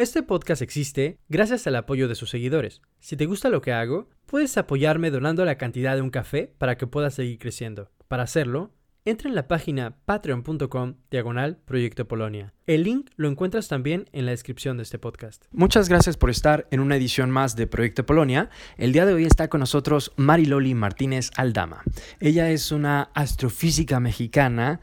[0.00, 2.80] Este podcast existe gracias al apoyo de sus seguidores.
[3.00, 6.78] Si te gusta lo que hago, puedes apoyarme donando la cantidad de un café para
[6.78, 7.90] que pueda seguir creciendo.
[8.08, 8.72] Para hacerlo,
[9.04, 12.54] entra en la página patreon.com diagonal Proyecto Polonia.
[12.66, 15.44] El link lo encuentras también en la descripción de este podcast.
[15.50, 18.48] Muchas gracias por estar en una edición más de Proyecto Polonia.
[18.76, 21.82] El día de hoy está con nosotros Mariloli Martínez Aldama.
[22.20, 24.80] Ella es una astrofísica mexicana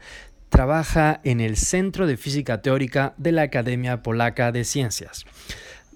[0.48, 5.24] trabaja en el Centro de Física Teórica de la Academia Polaca de Ciencias.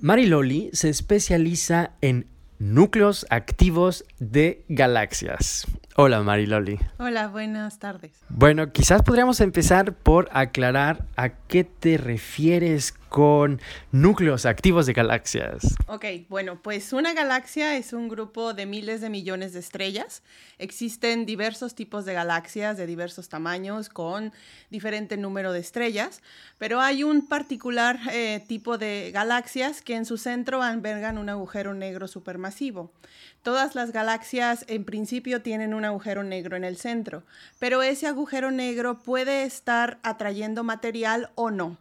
[0.01, 2.27] Mariloli se especializa en
[2.59, 5.67] núcleos activos de galaxias.
[5.95, 6.79] Hola Mariloli.
[6.99, 8.13] Hola, buenas tardes.
[8.31, 15.77] Bueno, quizás podríamos empezar por aclarar a qué te refieres con núcleos activos de galaxias.
[15.89, 20.23] Ok, bueno, pues una galaxia es un grupo de miles de millones de estrellas.
[20.57, 24.33] Existen diversos tipos de galaxias de diversos tamaños con
[24.71, 26.23] diferente número de estrellas,
[26.57, 31.75] pero hay un particular eh, tipo de galaxias que en su centro albergan un agujero
[31.75, 32.95] negro supermasivo.
[33.43, 37.23] Todas las galaxias en principio tienen un agujero negro en el centro,
[37.59, 41.77] pero ese agujero negro puede estar atrayendo material o no.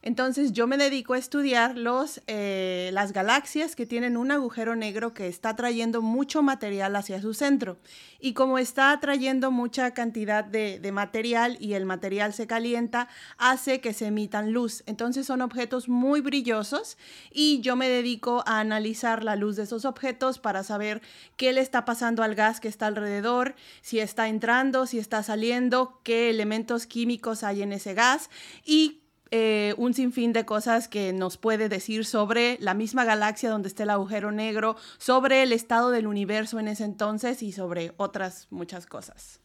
[0.00, 5.12] Entonces yo me dedico a estudiar los, eh, las galaxias que tienen un agujero negro
[5.12, 7.78] que está trayendo mucho material hacia su centro.
[8.20, 13.80] Y como está atrayendo mucha cantidad de, de, material y el material se calienta, hace
[13.80, 14.84] que se emitan luz.
[14.86, 16.96] Entonces son objetos muy brillosos
[17.32, 21.02] y yo me dedico a analizar la luz de esos objetos para saber
[21.36, 26.00] qué le está pasando al gas que está alrededor, si está entrando, si está saliendo,
[26.04, 28.30] qué elementos químicos hay en ese gas
[28.64, 29.00] y
[29.30, 33.82] eh, un sinfín de cosas que nos puede decir sobre la misma galaxia donde está
[33.82, 38.86] el agujero negro, sobre el estado del universo en ese entonces y sobre otras muchas
[38.86, 39.40] cosas.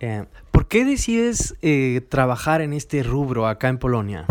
[0.00, 4.26] Eh, ¿Por qué decides eh, trabajar en este rubro acá en Polonia?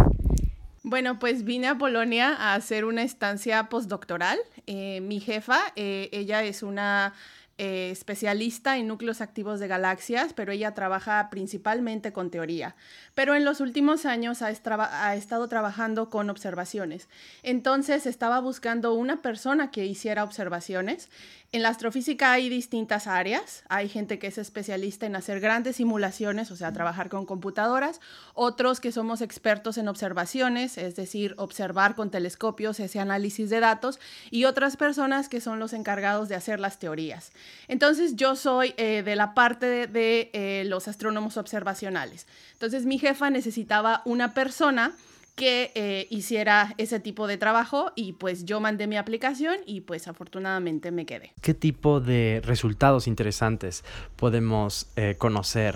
[0.84, 4.38] Bueno, pues vine a Polonia a hacer una estancia postdoctoral.
[4.68, 7.14] mi jefa, ella es una
[7.58, 12.76] eh, especialista en núcleos activos de galaxias, pero ella trabaja principalmente con teoría.
[13.14, 17.08] Pero en los últimos años ha, ha, estado trabajando con observaciones.
[17.44, 21.10] Entonces estaba buscando una persona que hiciera observaciones.
[21.54, 23.64] En la astrofísica hay distintas áreas.
[23.70, 28.02] Hay gente que es especialista en hacer grandes simulaciones, o sea, trabajar con computadoras.
[28.34, 34.02] Otros que somos expertos en observaciones, es decir, observar con telescopios ese análisis de datos.
[34.30, 37.32] Y otras personas que son los encargados de hacer las teorías.
[37.68, 42.28] Entonces yo soy eh, de la parte de, eh, los astrónomos observacionales.
[42.54, 44.94] Entonces mi jefa necesitaba una persona
[45.36, 50.08] que eh, hiciera ese tipo de trabajo y pues yo mandé mi aplicación y pues
[50.08, 51.34] afortunadamente me quedé.
[51.42, 53.84] ¿Qué tipo de resultados interesantes
[54.16, 55.76] podemos conocer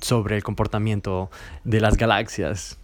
[0.00, 1.30] sobre el comportamiento
[1.62, 2.76] de las galaxias?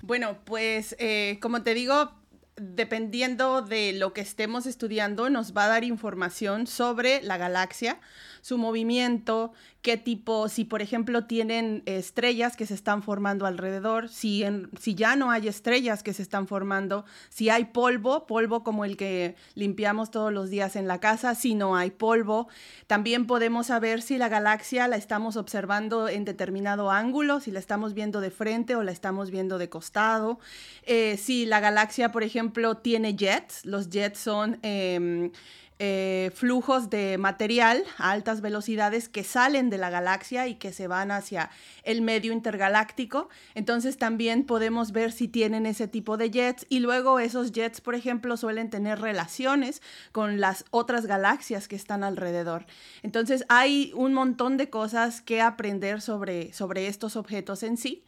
[0.00, 0.96] Bueno, pues
[1.40, 2.12] como te digo,
[2.60, 8.00] dependiendo de lo que estemos estudiando, nos va a dar información sobre la galaxia,
[8.48, 14.42] su movimiento, qué tipo, si por ejemplo tienen estrellas que se están formando alrededor, si,
[14.80, 18.96] si ya no hay estrellas que se están formando, si hay polvo, polvo como el
[18.96, 22.48] que limpiamos todos los días en la casa, si no hay polvo.
[22.86, 27.92] También podemos saber si la galaxia la estamos observando en determinado ángulo, si la estamos
[27.92, 30.40] viendo de frente o la estamos viendo de costado.
[30.84, 34.58] Eh, si la galaxia, por ejemplo, tiene jets, los jets son...
[34.62, 35.32] Em,
[35.80, 40.88] eh, flujos de material a altas velocidades que salen de la galaxia y que se
[40.88, 41.50] van hacia
[41.84, 43.28] el medio intergaláctico.
[43.54, 47.94] Entonces también podemos ver si tienen ese tipo de jets y luego esos jets, por
[47.94, 49.80] ejemplo, suelen tener relaciones
[50.10, 52.66] con las otras galaxias que están alrededor.
[53.02, 58.04] Entonces hay un montón de cosas que aprender sobre, sobre estos objetos en sí.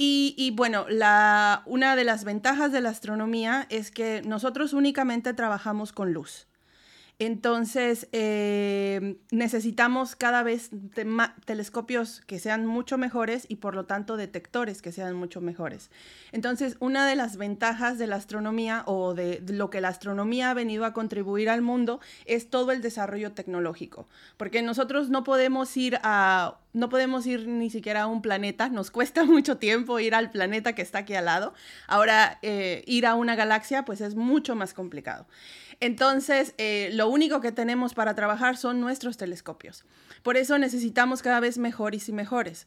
[0.00, 0.86] Y, bueno,
[1.66, 6.46] una de las ventajas de la astronomía es que nosotros únicamente trabajamos con luz.
[7.20, 10.70] Entonces, eh, necesitamos cada vez
[11.44, 15.90] telescopios que sean mucho mejores y por lo tanto detectores que sean mucho mejores.
[16.30, 20.54] Entonces, una de las ventajas de la astronomía o de lo que la astronomía ha
[20.54, 24.06] venido a contribuir al mundo es todo el desarrollo tecnológico,
[24.36, 28.90] porque nosotros no podemos ir a no podemos ir ni siquiera a un planeta, nos
[28.90, 31.54] cuesta mucho tiempo ir al planeta que está aquí al lado.
[31.88, 35.26] Ahora, eh, ir a una galaxia, pues es mucho más complicado.
[35.80, 39.84] Entonces, eh, lo único que tenemos para trabajar son nuestros telescopios.
[40.22, 42.66] Por eso necesitamos cada vez mejores y mejores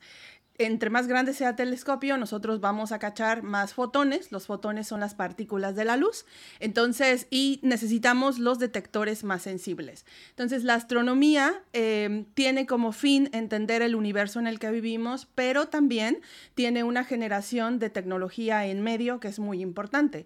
[0.65, 4.31] entre más grande sea el telescopio, nosotros vamos a cachar más fotones.
[4.31, 6.25] Los fotones son las partículas de la luz.
[6.59, 10.05] Entonces, y necesitamos los detectores más sensibles.
[10.29, 15.67] Entonces, la astronomía em, tiene como fin entender el universo en el que vivimos, pero
[15.67, 16.21] también
[16.55, 20.25] tiene una generación de tecnología en medio que es muy importante.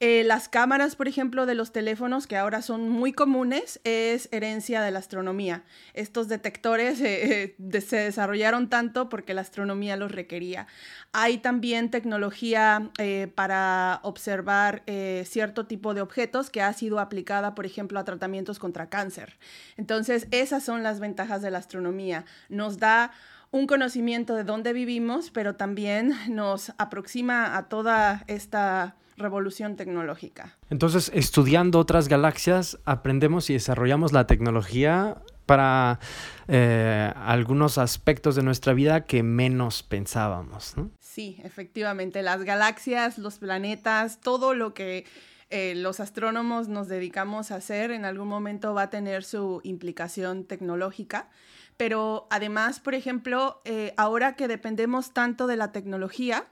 [0.00, 4.82] Eh, las cámaras, por ejemplo, de los teléfonos, que ahora son muy comunes, es herencia
[4.82, 5.64] de la astronomía.
[5.94, 10.66] Estos detectores eh, eh, se desarrollaron tanto porque la astronomía los requería.
[11.12, 12.90] Hay también tecnología
[13.34, 14.82] para observar
[15.24, 19.38] cierto tipo de objetos que ha sido aplicada, por ejemplo, a tratamientos contra cáncer.
[19.76, 22.24] Entonces, esas son las ventajas de la astronomía.
[22.48, 23.12] Nos da
[23.52, 30.56] un conocimiento de dónde vivimos, pero también nos aproxima a toda esta revolución tecnológica.
[30.68, 36.00] Entonces, estudiando otras galaxias, aprendemos y desarrollamos la tecnología para
[36.48, 40.74] eh, algunos aspectos de nuestra vida que menos pensábamos.
[41.00, 45.06] Sí, efectivamente, las galaxias, los planetas, todo lo que
[45.48, 50.44] eh, los astrónomos nos dedicamos a hacer en algún momento va a tener su implicación
[50.44, 51.30] tecnológica.
[51.76, 56.46] Pero además, por ejemplo, eh, ahora que dependemos tanto de la tecnología,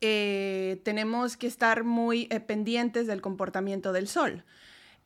[0.00, 4.44] tenemos que estar muy pendientes del comportamiento del Sol.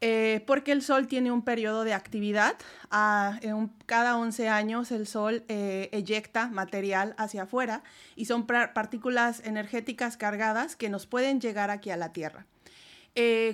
[0.03, 2.57] Eh, porque el Sol tiene un periodo de actividad.
[2.91, 3.41] Ah,
[3.87, 7.83] cada 11 años el Sol eyecta material hacia afuera
[8.15, 12.47] y son partículas energéticas cargadas que nos pueden llegar aquí a la Tierra.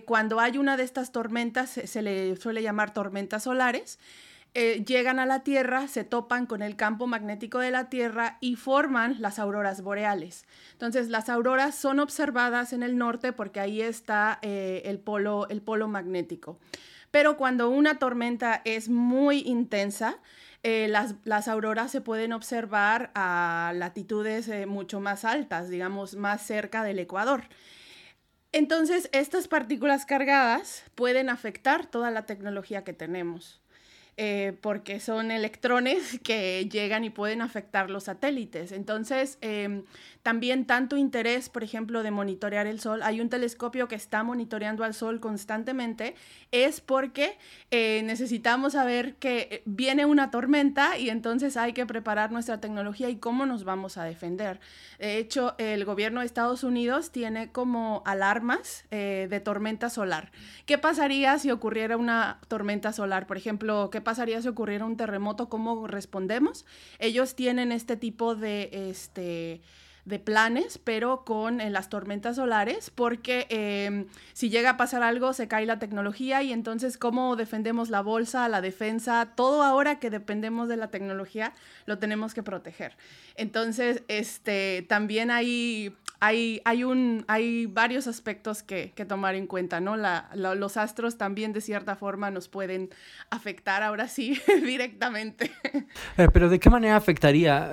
[0.06, 4.00] cuando hay una de estas tormentas, se le suele llamar tormentas solares,
[4.54, 8.56] eh, llegan a la Tierra, se topan con el campo magnético de la Tierra y
[8.56, 10.44] forman las auroras boreales.
[10.72, 15.62] Entonces, las auroras son observadas en el norte porque ahí está eh, el, polo, el
[15.62, 16.58] polo magnético.
[17.10, 20.18] Pero cuando una tormenta es muy intensa,
[20.62, 26.84] eh, las, las, auroras se pueden observar a latitudes mucho más altas, digamos, más cerca
[26.84, 27.44] del Ecuador.
[28.52, 33.61] Entonces, estas partículas cargadas pueden afectar toda la tecnología que tenemos.
[34.18, 38.70] Eh, porque son electrones que llegan y pueden afectar los satélites.
[38.70, 39.84] Entonces, em,
[40.22, 44.84] también tanto interés, por ejemplo, de monitorear el Sol, hay un telescopio que está monitoreando
[44.84, 46.14] al Sol constantemente,
[46.50, 47.38] es porque
[47.70, 53.16] eh, necesitamos saber que viene una tormenta y entonces hay que preparar nuestra tecnología y
[53.16, 54.60] cómo nos vamos a defender.
[54.98, 60.30] De hecho, el gobierno de Estados Unidos tiene como alarmas eh, de tormenta solar.
[60.66, 63.26] ¿Qué pasaría si ocurriera una tormenta solar?
[63.26, 65.48] Por ejemplo, ¿qué pasaría si ocurriera un terremoto?
[65.48, 66.64] ¿Cómo respondemos?
[66.98, 69.60] Ellos tienen este tipo de, este,
[70.04, 75.32] de planes, pero con eh, las tormentas solares, porque em, si llega a pasar algo,
[75.32, 80.10] se cae la tecnología y entonces cómo defendemos la bolsa, la defensa, todo ahora que
[80.10, 81.52] dependemos de la tecnología,
[81.86, 82.96] lo tenemos que proteger.
[83.36, 89.80] Entonces, este, también hay, hay, hay, un, hay varios aspectos que, que tomar en cuenta,
[89.80, 89.96] ¿no?
[90.34, 92.90] los astros también de cierta forma nos pueden
[93.30, 95.52] afectar ahora sí directamente.
[96.16, 97.70] Eh, pero ¿de qué manera afectaría?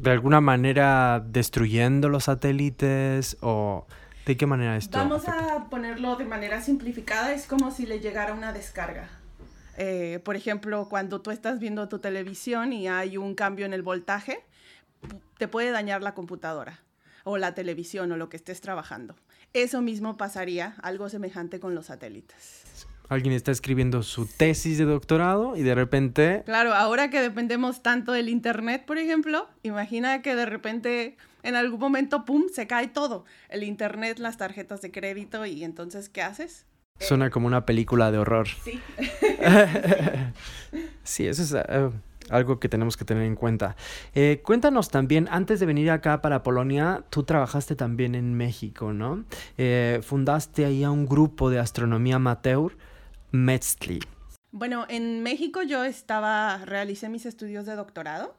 [0.00, 3.86] De alguna manera destruyendo los satélites o
[4.24, 4.96] de qué manera esto?
[4.96, 9.10] Vamos a ponerlo de manera simplificada, es como si le llegara una descarga.
[9.76, 13.82] Eh, por ejemplo, cuando tú estás viendo tu televisión y hay un cambio en el
[13.82, 14.42] voltaje,
[15.36, 16.80] te puede dañar la computadora
[17.24, 19.16] o la televisión o lo que estés trabajando.
[19.52, 25.56] Eso mismo pasaría, algo semejante con los satélites alguien está escribiendo su tesis de doctorado
[25.56, 26.42] y de repente...
[26.46, 31.80] Claro, ahora que dependemos tanto del Internet, por ejemplo, imagina que de repente en algún
[31.80, 33.24] momento, ¡pum!, se cae todo.
[33.48, 36.66] El Internet, las tarjetas de crédito y entonces, ¿qué haces?
[37.00, 38.46] Suena como una película de horror.
[38.46, 38.80] Sí.
[41.02, 41.90] sí, eso es eh,
[42.28, 43.74] algo que tenemos que tener en cuenta.
[44.14, 49.24] Eh, cuéntanos también, antes de venir acá para Polonia, tú trabajaste también en México, ¿no?
[49.58, 52.76] Eh, fundaste ahí a un grupo de astronomía amateur
[53.32, 54.00] Metzli.
[54.52, 58.36] Bueno, en México yo estaba, realicé mis estudios de doctorado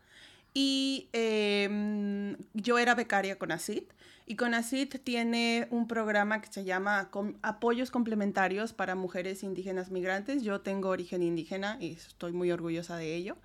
[0.53, 3.83] y em, yo era becaria con ACID.
[4.27, 7.09] Y con ACID tiene un programa que se llama
[7.41, 10.43] Apoyos Complementarios para Mujeres Indígenas Migrantes.
[10.43, 13.35] Yo tengo origen indígena y estoy muy orgullosa de ello.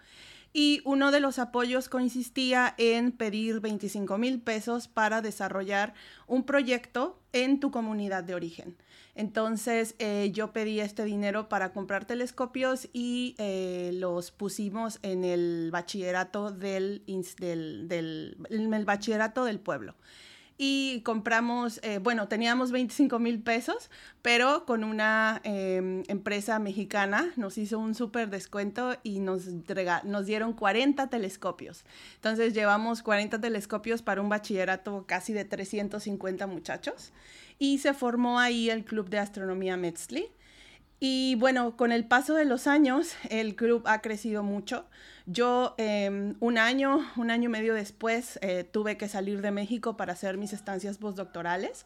[0.58, 5.92] Y uno de los apoyos consistía en pedir 25 mil pesos para desarrollar
[6.26, 8.74] un proyecto en tu comunidad de origen.
[9.14, 15.68] Entonces eh, yo pedí este dinero para comprar telescopios y eh, los pusimos en el
[15.70, 17.02] bachillerato del,
[17.36, 19.94] del, el bachillerato del pueblo
[20.58, 23.90] y compramos, eh, bueno, teníamos 25 mil pesos,
[24.22, 29.46] pero con una em, empresa mexicana nos hizo un súper descuento y nos,
[30.04, 31.84] nos dieron 40 telescopios.
[32.14, 37.12] Entonces llevamos 40 telescopios para un bachillerato casi de 350 muchachos
[37.58, 40.28] y se formó ahí el Club de Astronomía Metzli.
[40.98, 44.86] Y bueno, con el paso de los años, el club ha crecido mucho.
[45.26, 49.96] Yo em, un año, un año y medio después, eh, tuve que salir de México
[49.96, 51.84] para hacer mis estancias postdoctorales,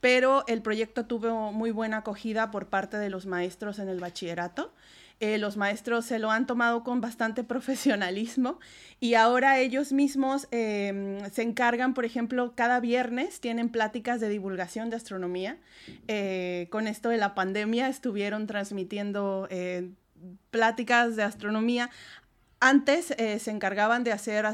[0.00, 4.72] pero el proyecto tuvo muy buena acogida por parte de los maestros en el bachillerato.
[5.22, 8.58] Eh, los maestros se lo han tomado con bastante profesionalismo
[8.98, 14.90] y ahora ellos mismos em, se encargan, por ejemplo, cada viernes tienen pláticas de divulgación
[14.90, 15.58] de astronomía.
[16.08, 19.48] Eh, con esto de la pandemia estuvieron transmitiendo
[20.50, 21.88] pláticas de astronomía
[22.62, 24.46] antes eh, se encargaban de hacer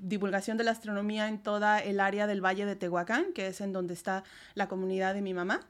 [0.00, 3.74] divulgación de la astronomía en toda el área del Valle de Tehuacán, que es en
[3.74, 4.24] donde está
[4.54, 5.60] la comunidad de mi mamá.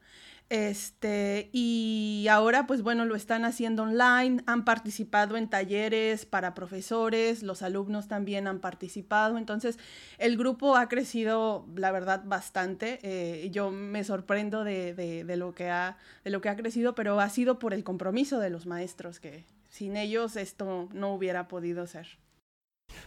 [0.51, 7.45] Este, y ahora, pues bueno, lo están haciendo online, han participado en talleres para profesores,
[7.45, 9.79] los alumnos también han participado, entonces
[10.19, 12.99] el grupo ha crecido, la verdad, bastante.
[13.05, 17.21] Eh, yo me sorprendo de, de, lo que ha, de lo que ha crecido, pero
[17.21, 21.87] ha sido por el compromiso de los maestros que, sin ellos esto no hubiera podido
[21.87, 22.09] ser.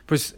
[0.06, 0.38] Pues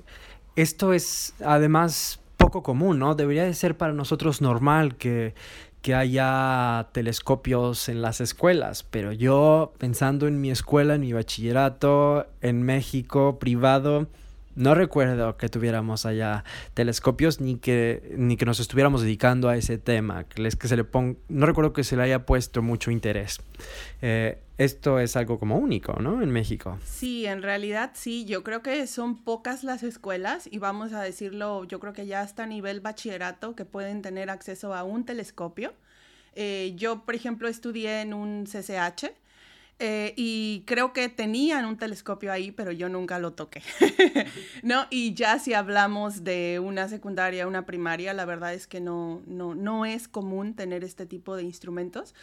[0.55, 3.15] esto es además poco común, ¿no?
[3.15, 5.35] Debería de ser para nosotros normal que,
[5.85, 12.25] que haya telescopios en las escuelas, pero yo pensando en mi escuela, en mi bachillerato,
[12.41, 14.07] en México, privado,
[14.55, 16.43] no recuerdo que tuviéramos allá
[16.73, 20.23] telescopios ni que, ni que nos estuviéramos dedicando a ese tema.
[20.23, 20.85] Que se le
[21.27, 23.41] no recuerdo que se le haya puesto mucho interés.
[24.01, 26.21] Eh, esto es algo como único, ¿no?
[26.21, 26.79] En México.
[26.85, 28.25] Sí, en realidad sí.
[28.25, 32.21] Yo creo que son pocas las escuelas y vamos a decirlo, yo creo que ya
[32.21, 35.73] hasta nivel bachillerato que pueden tener acceso a un telescopio.
[36.35, 39.11] Eh, yo, por ejemplo, estudié en un CCH
[39.79, 43.61] eh, y creo que tenían un telescopio ahí, pero yo nunca lo toqué.
[44.63, 44.87] ¿No?
[44.89, 49.53] Y ya si hablamos de una secundaria, una primaria, la verdad es que no, no,
[49.53, 52.15] no es común tener este tipo de instrumentos.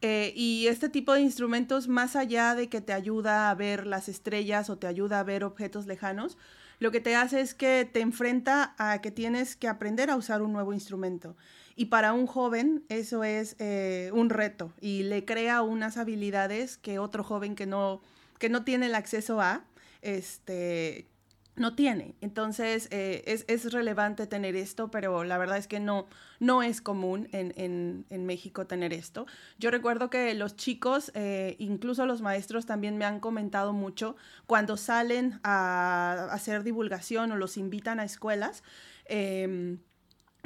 [0.00, 4.08] Eh, y este tipo de instrumentos, más allá de que te ayuda a ver las
[4.08, 6.38] estrellas o te ayuda a ver objetos lejanos,
[6.78, 10.42] lo que te hace es que te enfrenta a que tienes que aprender a usar
[10.42, 11.36] un nuevo instrumento.
[11.76, 16.98] Y para un joven eso es eh, un reto y le crea unas habilidades que
[16.98, 18.00] otro joven que no,
[18.38, 19.64] que no tiene el acceso a,
[20.02, 21.08] este,
[21.56, 22.14] no tiene.
[22.20, 26.06] Entonces eh, es, relevante tener esto, pero la verdad es que no,
[26.40, 29.26] no es común en, México tener esto.
[29.58, 34.16] Yo recuerdo que los chicos, eh, incluso los maestros también me han comentado mucho
[34.46, 38.62] cuando salen a, hacer divulgación o los invitan a escuelas.
[39.04, 39.78] Em,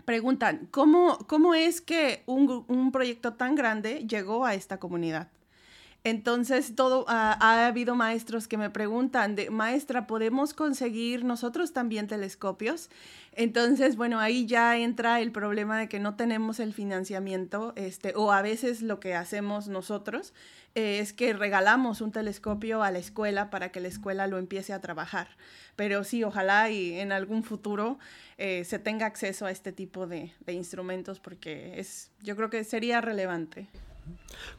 [0.05, 5.29] preguntan, ¿cómo, ¿cómo es que un, un proyecto tan grande llegó a esta comunidad?
[6.09, 12.89] Entonces, todo, ha habido maestros que me preguntan, de, maestra, ¿podemos conseguir nosotros también telescopios?
[13.33, 18.33] Entonces, bueno, ahí ya entra el problema de que no tenemos el financiamiento, este, o
[18.33, 20.33] a veces lo que hacemos nosotros
[20.75, 24.73] eh, es que regalamos un telescopio a la escuela para que la escuela lo empiece
[24.73, 25.29] a trabajar.
[25.77, 27.99] Pero sí, ojalá y en algún futuro
[28.39, 32.65] eh, se tenga acceso a este tipo de, de instrumentos porque es, yo creo que
[32.65, 33.69] sería relevante.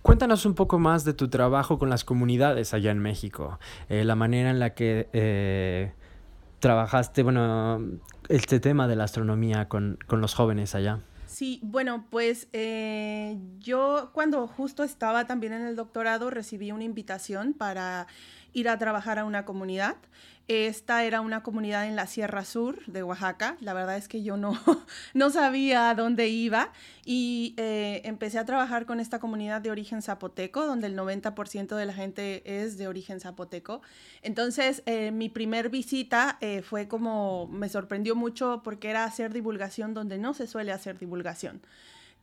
[0.02, 4.16] Cuéntanos un poco más de tu trabajo con las comunidades allá en México, eh, la
[4.16, 5.94] manera en la que eh,
[6.60, 7.82] trabajaste, bueno,
[8.28, 11.00] este tema de la astronomía con, los jóvenes allá.
[11.28, 17.54] Sí, bueno, pues eh, yo cuando justo estaba también en el doctorado recibí una invitación
[17.54, 18.08] para
[18.54, 19.96] ir a trabajar a una comunidad
[20.50, 23.56] esta era una comunidad en la Sierra Sur de Oaxaca.
[23.62, 24.60] La verdad es que yo no,
[25.14, 26.72] no sabía a dónde iba
[27.06, 31.86] y eh, empecé a trabajar con esta comunidad de origen zapoteco, donde el 90% de
[31.86, 33.84] la gente es de origen zapoteco.
[34.24, 39.94] Entonces, eh, mi primer visita eh, fue como, me sorprendió mucho porque era hacer divulgación
[39.94, 41.62] donde no se suele hacer divulgación.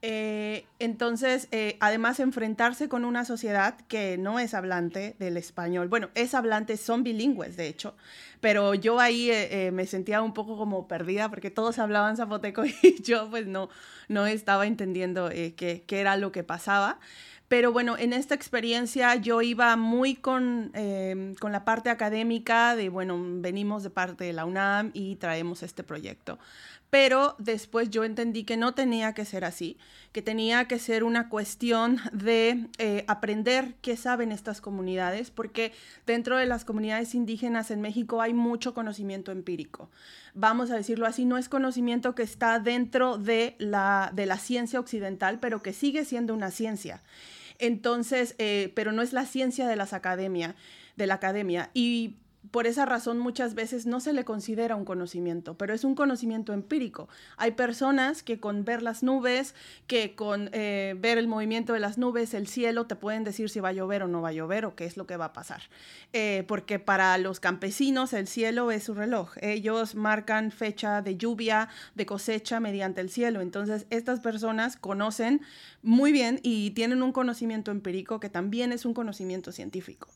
[0.03, 5.89] Eh, entonces, eh, además, enfrentarse con una sociedad que no es hablante del español.
[5.89, 7.97] Bueno, es hablante, son bilingües, de hecho,
[8.41, 13.03] pero yo ahí eh, me sentía un poco como perdida porque todos hablaban zapoteco y
[13.03, 13.69] yo pues no,
[14.09, 17.01] no estaba entendiendo qué, era lo que pasaba.
[17.49, 20.73] Pero bueno, en esta experiencia yo iba muy con,
[21.41, 25.85] con la parte académica de, bueno, venimos de parte de la UNAM y traemos este
[25.85, 26.41] proyecto
[26.97, 29.77] pero después yo entendí que no tenía que ser así,
[30.13, 35.73] que tenía que ser una cuestión de eh, aprender qué saben estas comunidades, porque
[36.07, 39.91] dentro de las comunidades indígenas en México hay mucho conocimiento empírico.
[40.33, 44.81] Vamos a decirlo así, no es conocimiento que está dentro de la, de la ciencia
[44.81, 47.03] occidental, pero que sigue siendo una ciencia.
[47.59, 50.57] Entonces, eh, pero no es la ciencia de las academia,
[50.97, 51.69] de la academia.
[51.75, 52.17] Y
[52.51, 56.53] por esa razón muchas veces no se le considera un conocimiento, pero es un conocimiento
[56.53, 57.09] empírico.
[57.37, 59.55] Hay personas que con ver las nubes,
[59.87, 63.61] que con eh, ver el movimiento de las nubes, el cielo, te pueden decir si
[63.61, 65.33] va a llover o no va a llover o qué es lo que va a
[65.33, 65.63] pasar.
[66.13, 69.35] Eh, porque para los campesinos el cielo es su reloj.
[69.41, 73.41] Ellos marcan fecha de lluvia, de cosecha mediante el cielo.
[73.41, 75.41] Entonces estas personas conocen
[75.83, 80.09] muy bien y tienen un conocimiento empírico que también es un conocimiento científico.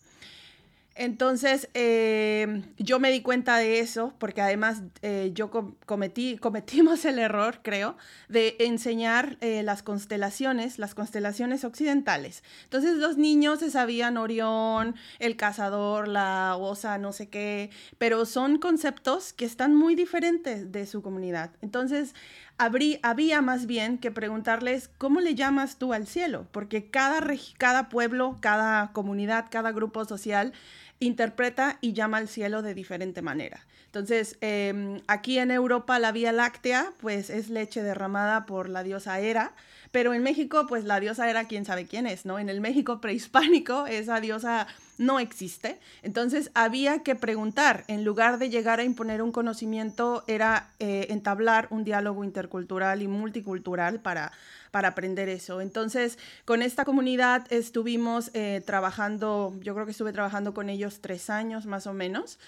[1.01, 5.51] Entonces, eh, yo me di cuenta de eso, porque además eh, yo
[5.87, 7.97] cometí, cometimos el error, creo,
[8.29, 12.45] de enseñar eh, las constelaciones, las constelaciones occidentales.
[12.65, 18.59] Entonces, los niños se sabían Orión, el cazador, la osa, no sé qué, pero son
[18.59, 21.51] conceptos que están muy diferentes de su comunidad.
[21.63, 22.15] Entonces,
[22.59, 27.23] había más bien que preguntarles cómo le llamas tú al cielo, porque cada,
[27.57, 30.53] cada pueblo, cada comunidad, cada grupo social
[31.01, 33.67] interpreta y llama al cielo de diferente manera.
[33.87, 39.19] Entonces, em, aquí en Europa la Vía Láctea, pues es leche derramada por la diosa
[39.19, 39.55] Hera,
[39.91, 42.39] pero en México, pues la diosa era quién sabe quién es, ¿no?
[42.39, 44.67] En el México prehispánico esa diosa
[44.99, 45.81] no existe.
[46.03, 51.69] Entonces había que preguntar, en lugar de llegar a imponer un conocimiento, era eh, entablar
[51.71, 54.33] un diálogo intercultural y multicultural para,
[54.71, 55.61] para aprender eso.
[55.61, 61.31] Entonces, con esta comunidad estuvimos eh, trabajando, yo creo que estuve trabajando con ellos tres
[61.31, 62.39] años más o menos.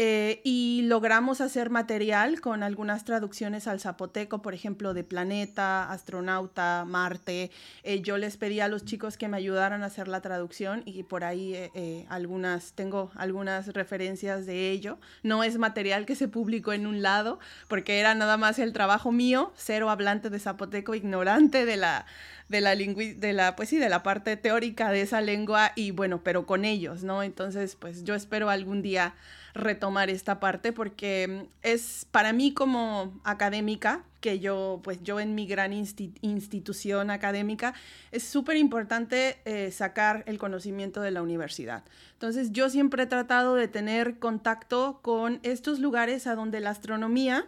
[0.00, 6.84] Eh, y logramos hacer material con algunas traducciones al zapoteco, por ejemplo, de Planeta, Astronauta,
[6.86, 7.50] Marte.
[7.82, 11.02] Eh, yo les pedí a los chicos que me ayudaran a hacer la traducción y
[11.02, 14.98] por ahí eh, algunas, tengo algunas referencias de ello.
[15.24, 19.10] No es material que se publicó en un lado, porque era nada más el trabajo
[19.10, 22.06] mío, cero hablante de zapoteco, ignorante de la
[22.48, 26.22] de la de la pues sí de la parte teórica de esa lengua y bueno
[26.24, 29.14] pero con ellos no entonces pues yo espero algún día
[29.58, 35.46] retomar esta parte porque es para mí como académica, que yo, pues yo en mi
[35.46, 37.74] gran institución académica,
[38.10, 41.84] es súper importante eh, sacar el conocimiento de la universidad.
[42.14, 47.46] Entonces yo siempre he tratado de tener contacto con estos lugares a donde la astronomía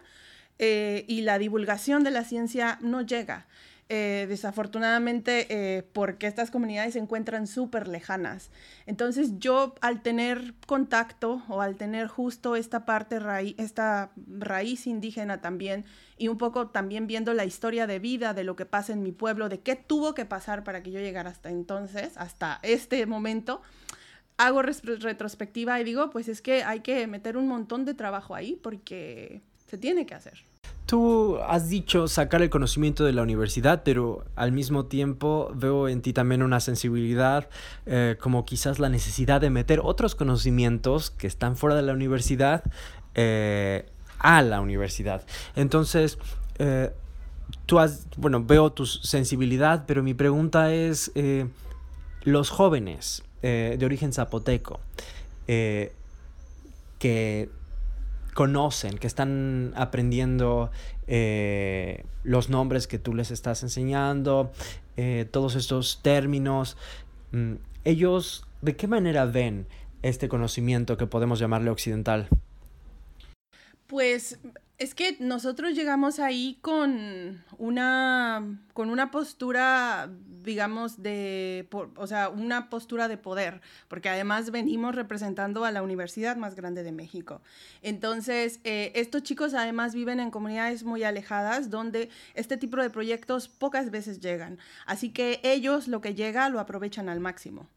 [0.59, 3.47] eh, y la divulgación de la ciencia no llega.
[3.93, 8.49] Eh, desafortunadamente eh, porque estas comunidades se encuentran súper lejanas.
[8.85, 15.41] Entonces yo al tener contacto o al tener justo esta parte raíz, esta raíz indígena
[15.41, 15.83] también
[16.17, 19.11] y un poco también viendo la historia de vida de lo que pasa en mi
[19.11, 23.61] pueblo, de qué tuvo que pasar para que yo llegara hasta entonces, hasta este momento,
[24.37, 28.57] hago retrospectiva y digo, pues es que hay que meter un montón de trabajo ahí
[28.63, 30.49] porque se tiene que hacer.
[30.91, 36.01] Tú has dicho sacar el conocimiento de la universidad, pero al mismo tiempo veo en
[36.01, 37.47] ti también una sensibilidad,
[37.85, 42.65] eh, como quizás la necesidad de meter otros conocimientos que están fuera de la universidad
[43.15, 43.85] eh,
[44.19, 45.25] a la universidad.
[45.55, 46.17] Entonces,
[46.59, 46.91] eh,
[47.67, 51.09] tú has, bueno, veo tu sensibilidad, pero mi pregunta es,
[52.23, 54.81] los jóvenes de origen zapoteco,
[55.47, 55.93] que
[58.33, 60.71] conocen, que están aprendiendo
[61.07, 64.51] eh, los nombres que tú les estás enseñando,
[64.97, 66.77] eh, todos estos términos.
[67.31, 69.67] Mm, ellos, ¿de qué manera ven
[70.01, 72.27] este conocimiento que podemos llamarle occidental?
[73.87, 74.39] Pues
[74.81, 80.09] es que nosotros llegamos ahí con una, con una postura,
[80.43, 81.67] digamos, de,
[81.97, 86.81] o sea, una postura de poder, porque además venimos representando a la universidad más grande
[86.81, 87.43] de México.
[87.83, 93.49] Entonces, eh, estos chicos además viven en comunidades muy alejadas donde este tipo de proyectos
[93.49, 94.57] pocas veces llegan.
[94.87, 97.67] Así que ellos lo que llega lo aprovechan al máximo.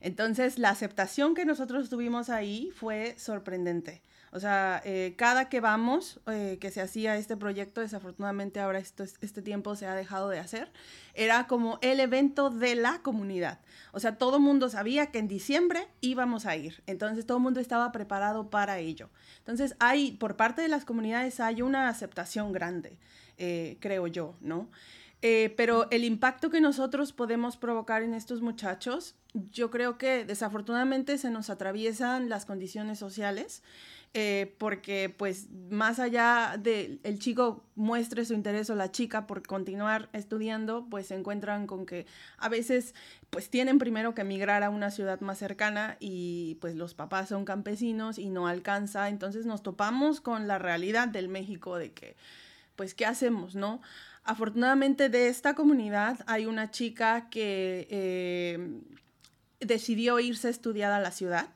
[0.00, 4.02] Entonces, la aceptación que nosotros tuvimos ahí fue sorprendente.
[4.34, 9.42] O sea, eh, cada que vamos, eh, que se hacía este proyecto, desafortunadamente ahora este
[9.42, 10.72] tiempo se ha dejado de hacer,
[11.14, 13.60] era como el evento de la comunidad.
[13.92, 16.82] O sea, todo el mundo sabía que en diciembre íbamos a ir.
[16.88, 19.08] Entonces, todo el mundo estaba preparado para ello.
[19.38, 22.98] Entonces, hay, por parte de las comunidades, hay una aceptación grande,
[23.38, 24.68] eh, creo yo, ¿no?
[25.56, 31.30] Pero el impacto que nosotros podemos provocar en estos muchachos, yo creo que desafortunadamente se
[31.30, 33.62] nos atraviesan las condiciones sociales.
[34.16, 39.44] Eh, porque pues más allá de el chico muestre su interés o la chica por
[39.44, 42.06] continuar estudiando, pues se encuentran con que
[42.38, 42.94] a veces
[43.30, 47.44] pues tienen primero que emigrar a una ciudad más cercana y pues los papás son
[47.44, 52.14] campesinos y no alcanza, entonces nos topamos con la realidad del México de que
[52.76, 53.82] pues qué hacemos, ¿no?
[54.22, 58.80] Afortunadamente de esta comunidad hay una chica que eh,
[59.58, 61.48] decidió irse a estudiar a la ciudad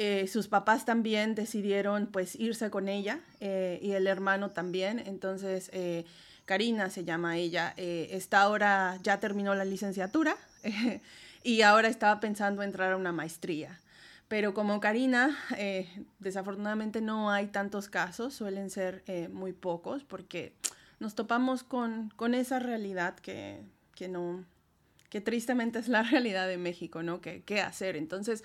[0.00, 5.00] eh, sus papás también decidieron pues irse con ella eh, y el hermano también.
[5.00, 6.04] Entonces, eh,
[6.44, 10.36] Karina se llama ella, está ahora, ya terminó la licenciatura
[11.42, 13.80] y ahora estaba pensando entrar a una maestría.
[14.28, 15.36] Pero como Karina,
[16.20, 20.54] desafortunadamente no hay tantos casos, suelen ser muy pocos porque
[21.00, 23.60] nos topamos con, con esa realidad que,
[23.94, 24.44] que, no,
[25.10, 27.20] que tristemente es la realidad de México, ¿no?
[27.20, 27.96] ¿Qué, qué hacer?
[27.96, 28.42] Entonces,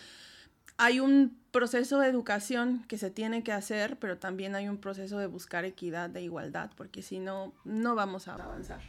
[0.77, 5.17] hay un proceso de educación que se tiene que hacer, pero también hay un proceso
[5.19, 8.81] de buscar equidad, de igualdad, porque si no, no vamos a avanzar.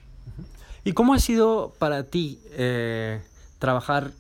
[0.84, 3.22] ¿Y cómo ha sido para ti eh,
[3.58, 4.12] trabajar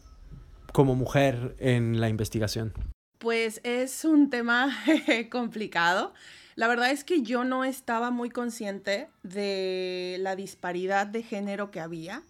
[0.72, 2.72] como mujer en la investigación?
[3.18, 4.76] Pues es un tema
[5.30, 6.12] complicado.
[6.56, 11.80] La verdad es que yo no estaba muy consciente de la disparidad de género que
[11.80, 12.22] había.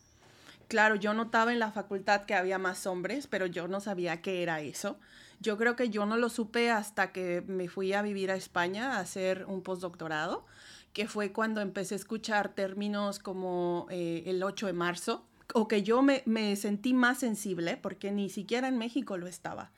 [0.68, 4.42] Claro, yo notaba en la facultad que había más hombres, pero yo no sabía qué
[4.42, 4.98] era eso.
[5.44, 8.94] Yo creo que yo no lo supe hasta que me fui a vivir a España
[8.94, 10.46] a hacer un postdoctorado,
[10.94, 15.82] que fue cuando empecé a escuchar términos como eh, el 8 de marzo, o que
[15.82, 19.70] yo me, me sentí más sensible, porque ni siquiera en México lo estaba.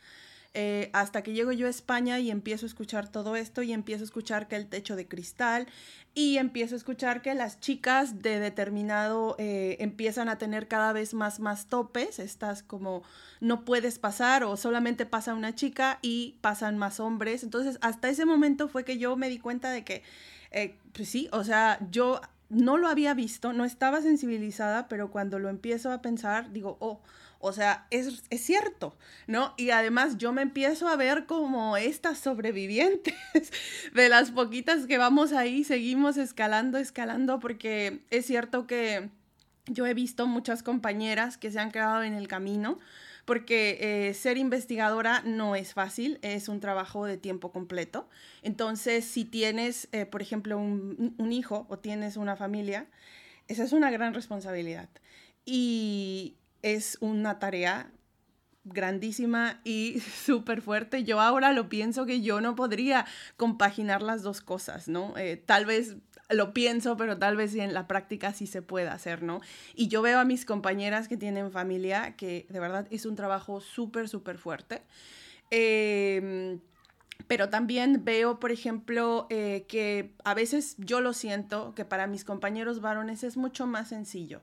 [0.59, 4.05] Eh, hasta que llego yo a España y empiezo a escuchar todo esto y empiezo
[4.05, 5.67] a escuchar que el techo de cristal
[6.15, 11.13] y empiezo a escuchar que las chicas de determinado eh, empiezan a tener cada vez
[11.13, 13.03] más, más topes, estás como
[13.43, 17.43] no puedes pasar o solamente pasa una chica y pasan más hombres.
[17.43, 20.05] Entonces, hasta ese momento fue que yo me di cuenta de que,
[20.53, 25.39] eh, pues sí, o sea, yo no lo había visto, no estaba sensibilizada, pero cuando
[25.39, 27.03] lo empiezo a pensar, digo, oh,
[27.39, 28.97] o sea, es, cierto,
[29.27, 29.55] ¿no?
[29.57, 33.15] Y además yo me empiezo a ver como estas sobrevivientes
[33.95, 39.11] de las poquitas que vamos ahí, seguimos escalando, escalando, porque es cierto que
[39.67, 42.79] yo he visto muchas compañeras que se han quedado en el camino,
[43.25, 48.09] porque eh, ser investigadora no es fácil, es un trabajo de tiempo completo.
[48.43, 52.87] Entonces, si tienes, eh, por ejemplo, un hijo o tienes una familia,
[53.49, 54.89] esa es una gran responsabilidad.
[55.45, 57.93] Y, es una tarea
[58.65, 61.05] grandísima y súper fuerte.
[61.05, 65.17] Yo ahora lo pienso que yo no podría compaginar las dos cosas, ¿no?
[65.17, 65.97] Eh, tal vez
[66.29, 69.41] lo pienso, pero tal vez en la práctica sí se pueda hacer, ¿no?
[69.77, 73.61] Y yo veo a mis compañeras que tienen familia, que de verdad es un trabajo
[73.61, 74.83] súper, súper fuerte.
[75.51, 76.59] Em,
[77.29, 82.25] pero también veo, por ejemplo, eh, que a veces yo lo siento, que para mis
[82.25, 84.43] compañeros varones es mucho más sencillo.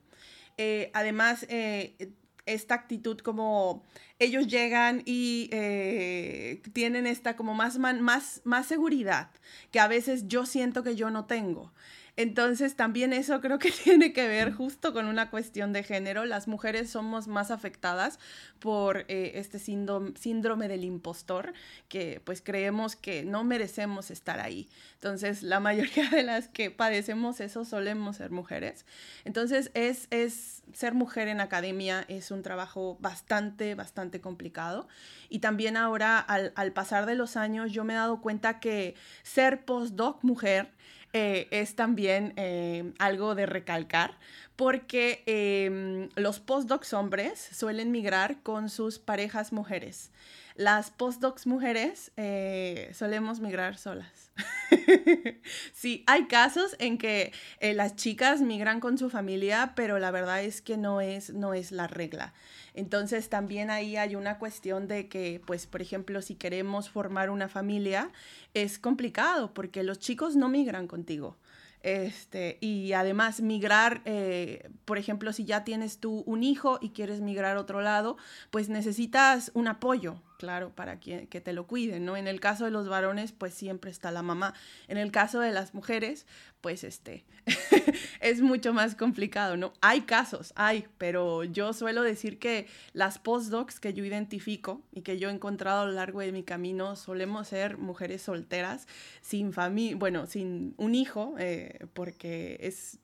[0.57, 2.13] Eh, además, eh,
[2.45, 3.83] esta actitud como
[4.19, 9.29] ellos llegan y eh, tienen esta como más, más, más seguridad
[9.71, 11.71] que a veces yo siento que yo no tengo.
[12.15, 16.25] Entonces también eso creo que tiene que ver justo con una cuestión de género.
[16.25, 18.19] Las mujeres somos más afectadas
[18.59, 21.53] por eh, este síndrome, del impostor,
[21.89, 24.69] que pues creemos que no merecemos estar ahí.
[24.93, 28.85] Entonces la mayoría de las que padecemos eso solemos ser mujeres.
[29.25, 34.87] Entonces es, es ser mujer en academia es un trabajo bastante, bastante complicado.
[35.29, 38.93] Y también ahora al, al pasar de los años yo me he dado cuenta que
[39.23, 40.69] ser postdoc mujer
[41.13, 44.17] eh, es también eh, algo de recalcar
[44.55, 50.11] porque em, los postdocs hombres suelen migrar con sus parejas mujeres.
[50.55, 54.31] Las postdocs mujeres eh, solemos migrar solas.
[55.73, 60.61] sí, hay casos en que las chicas migran con su familia, pero la verdad es
[60.61, 62.33] que no es, no es la regla.
[62.73, 67.47] Entonces también ahí hay una cuestión de que, pues, por ejemplo, si queremos formar una
[67.47, 68.11] familia,
[68.53, 71.37] es complicado porque los chicos no migran contigo.
[71.83, 77.19] Este, y además migrar, eh, por ejemplo, si ya tienes tú un hijo y quieres
[77.19, 78.15] migrar a otro lado,
[78.51, 82.15] pues necesitas un apoyo, claro, para que, que, te lo cuiden, ¿no?
[82.15, 84.53] En el caso de los varones, pues siempre está la mamá.
[84.87, 86.25] En el caso de las mujeres,
[86.63, 87.25] pues este,
[88.21, 89.73] es mucho más complicado, ¿no?
[89.81, 95.19] Hay casos, hay, pero yo suelo decir que las postdocs que yo identifico y que
[95.19, 98.87] yo he encontrado a lo largo de mi camino solemos ser mujeres solteras,
[99.21, 102.97] sin familia, bueno, sin un hijo, eh, porque es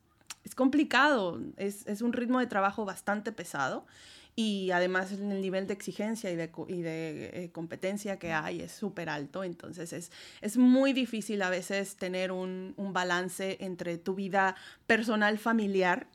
[0.46, 3.86] es complicado, es, es, un ritmo de trabajo bastante pesado
[4.40, 8.72] y además el nivel de exigencia y de, y de eh, competencia que hay es
[8.72, 14.16] súper alto, entonces es, es muy difícil a veces tener un, un balance entre tu
[14.16, 14.56] vida
[14.88, 16.08] personal familiar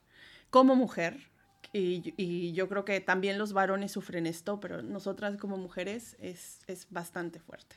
[0.48, 1.34] como mujer,
[1.74, 6.60] y, y, yo creo que también los varones sufren esto, pero nosotras como mujeres es,
[6.66, 7.76] es bastante fuerte.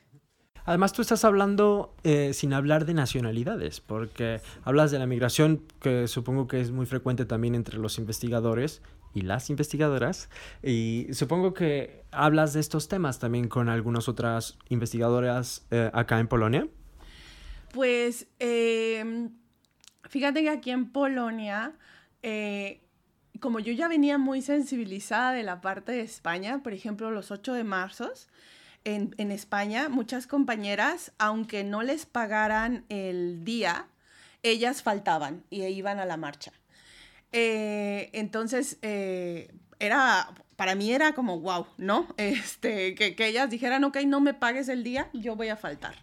[0.64, 6.08] Además, tú estás hablando eh, sin hablar de nacionalidades, porque hablas de la migración, que
[6.08, 8.82] supongo que es muy frecuente también entre los investigadores
[9.18, 10.30] y las investigadoras,
[10.62, 16.28] y supongo que hablas de estos temas también con algunas otras investigadoras eh, acá en
[16.28, 16.68] Polonia.
[17.74, 19.30] Pues eh,
[20.04, 21.74] fíjate que aquí en Polonia
[22.24, 22.82] eh,
[23.40, 27.54] como yo ya venía muy sensibilizada de la parte de España, por ejemplo, los 8
[27.54, 28.12] de marzo,
[28.84, 33.88] en, en, España, muchas compañeras, aunque no les pagaran el día,
[34.44, 36.54] ellas faltaban y iban a la marcha.
[37.32, 42.08] Eh, entonces, eh, era, para mí era como, wow, ¿no?
[42.18, 45.96] Este, que, que ellas dijeran, ok, no me pagues el día, yo voy a faltar.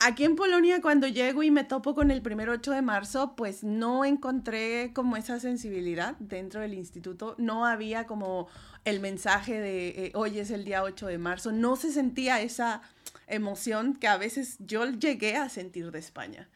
[0.00, 3.64] Aquí en Polonia, cuando llego y me topo con el primer 8 de marzo, pues
[3.64, 7.34] no encontré como esa sensibilidad dentro del instituto.
[7.36, 8.46] No había como
[8.84, 11.50] el mensaje de eh, hoy es el día 8 de marzo.
[11.50, 12.80] No se sentía esa
[13.26, 16.48] emoción que a veces yo llegué a sentir de España.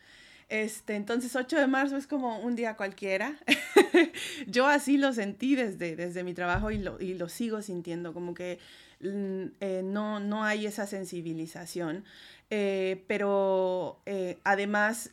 [0.52, 3.38] Este, entonces 8 de marzo es como un día cualquiera.
[4.46, 8.34] yo así lo sentí desde, desde mi trabajo y lo, y lo sigo sintiendo, como
[8.34, 8.58] que
[9.00, 12.04] mm, eh, no, no hay esa sensibilización.
[12.50, 15.12] Eh, pero eh, además,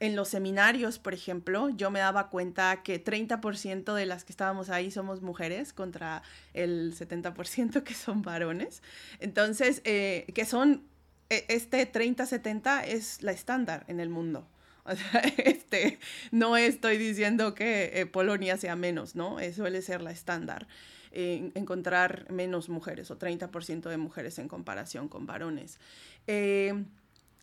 [0.00, 4.68] en los seminarios, por ejemplo, yo me daba cuenta que 30% de las que estábamos
[4.68, 8.82] ahí somos mujeres contra el 70% que son varones.
[9.18, 10.82] Entonces, que son,
[11.30, 14.46] e, este 30-70 es la estándar en el mundo.
[14.88, 15.98] O sea, este,
[16.30, 19.36] no estoy diciendo que Polonia sea menos, ¿no?
[19.54, 20.66] Suele ser la estándar
[21.10, 25.78] encontrar menos mujeres o 30% de mujeres en comparación con varones.
[26.26, 26.84] Eh,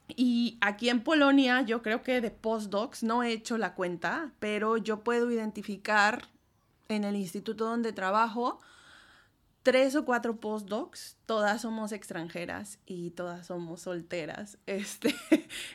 [0.08, 4.78] y aquí en Polonia yo creo que de postdocs no he hecho la cuenta, pero
[4.78, 6.28] yo puedo identificar
[6.90, 8.60] en el instituto donde trabajo
[9.66, 14.60] tres o cuatro postdocs, todas somos extranjeras y todas somos solteras.
[14.68, 15.16] Este,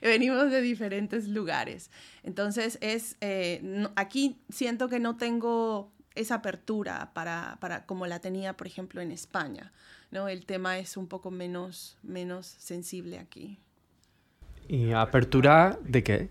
[0.00, 1.90] venimos de diferentes lugares.
[2.22, 8.56] Entonces, es, eh, aquí siento que no tengo esa apertura para, para, como la tenía,
[8.56, 9.72] por ejemplo, en España.
[10.12, 10.28] ¿no?
[10.28, 13.58] El tema es un poco menos, menos sensible aquí.
[14.68, 16.30] ¿Y apertura de qué?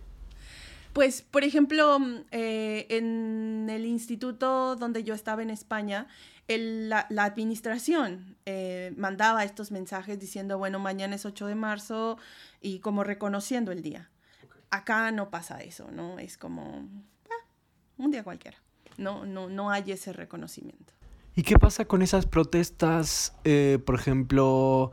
[1.00, 6.08] Pues, por ejemplo, mm, eh, en el instituto donde yo estaba en España,
[6.50, 12.18] la, administración eh, mandaba estos mensajes diciendo, bueno, mañana es 8 de marzo
[12.60, 14.10] y como reconociendo el día.
[14.72, 16.20] Acá no pasa eso, ¿no?
[16.20, 16.86] Es como
[17.30, 17.46] ah,
[17.98, 18.58] un día cualquiera
[18.98, 20.94] no, no, no hay ese reconocimiento.
[21.36, 24.92] ¿Y qué pasa con esas protestas, eh, por ejemplo,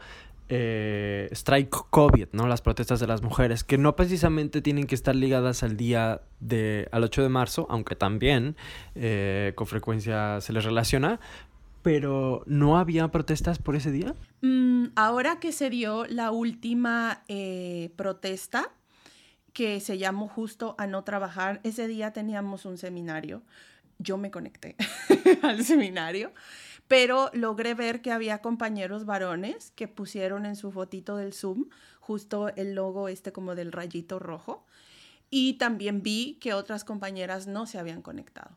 [0.49, 2.47] eh, Strike COVID, ¿no?
[2.47, 6.89] Las protestas de las mujeres, que no precisamente tienen que estar ligadas al día de,
[6.93, 8.57] al 8 de marzo, aunque también
[8.95, 11.21] eh, con frecuencia se les relaciona,
[11.83, 14.15] pero ¿no había protestas por ese día?
[14.43, 17.23] Mm, ahora que se dio la última
[17.97, 18.71] protesta,
[19.53, 23.43] que se llamó justo a no trabajar, ese día teníamos un seminario
[23.99, 24.77] yo me conecté
[25.43, 26.33] al seminario,
[26.89, 31.67] pero logré ver que había compañeros varones que pusieron en su fotito del Zoom
[32.01, 34.65] justo el logo este como del rayito rojo
[35.31, 38.57] y también vi que otras compañeras no se habían conectado.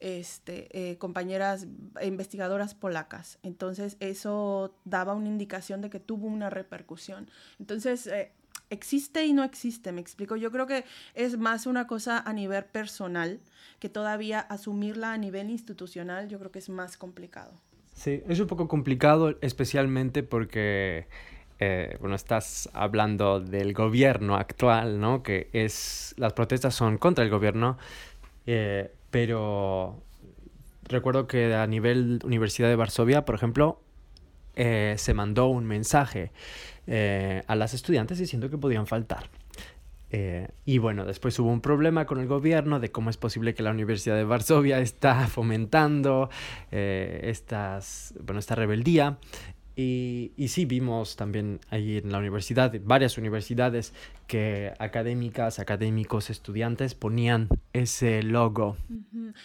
[0.00, 1.66] Este, eh, compañeras
[2.02, 3.38] investigadoras polacas.
[3.42, 7.30] Entonces eso daba una indicación de que tuvo una repercusión.
[7.58, 8.32] Entonces, eh,
[8.70, 10.36] existe y no existe, me explico.
[10.36, 13.40] Yo creo que es más una cosa a nivel personal
[13.78, 17.52] que todavía asumirla a nivel institucional, yo creo que es más complicado.
[17.94, 21.06] Sí, es un poco complicado, especialmente porque,
[21.60, 25.22] eh, bueno, estás hablando del gobierno actual, ¿no?
[25.22, 27.78] Que es, las protestas son contra el gobierno,
[28.46, 30.02] eh, pero
[30.84, 33.80] recuerdo que a nivel Universidad de Varsovia, por ejemplo,
[34.56, 36.32] eh, se mandó un mensaje
[36.86, 39.30] a las estudiantes diciendo que podían faltar.
[40.16, 43.64] Eh, y bueno, después hubo un problema con el gobierno de cómo es posible que
[43.64, 46.30] la Universidad de Varsovia está fomentando
[46.70, 49.18] eh, estas, bueno, esta rebeldía.
[49.76, 53.92] Y, y, sí, vimos también ahí en la universidad, varias universidades,
[54.26, 58.76] que académicas, académicos, estudiantes ponían ese logo.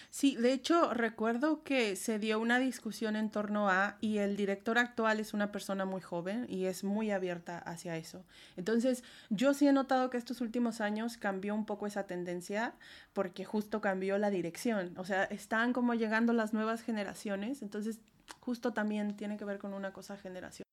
[0.09, 4.77] Sí, de hecho recuerdo que se dio una discusión en torno a, y el director
[4.77, 8.23] actual es una persona muy joven y es muy abierta hacia eso.
[8.55, 12.73] Entonces, yo sí he notado que estos últimos años cambió un poco esa tendencia
[13.13, 14.93] porque justo cambió la dirección.
[14.97, 17.99] O sea, están como llegando las nuevas generaciones, entonces
[18.39, 20.63] justo también tiene que ver con una cosa generación.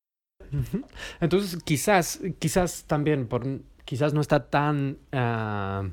[1.20, 3.44] Entonces, quizás, quizás también, por,
[3.84, 5.88] quizás no está tan, ah,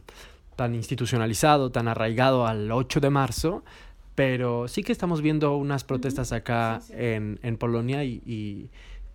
[0.55, 3.63] tan institucionalizado, tan arraigado al 8 de marzo,
[4.15, 8.69] pero sí que estamos viendo unas protestas acá En, en, Polonia y, y,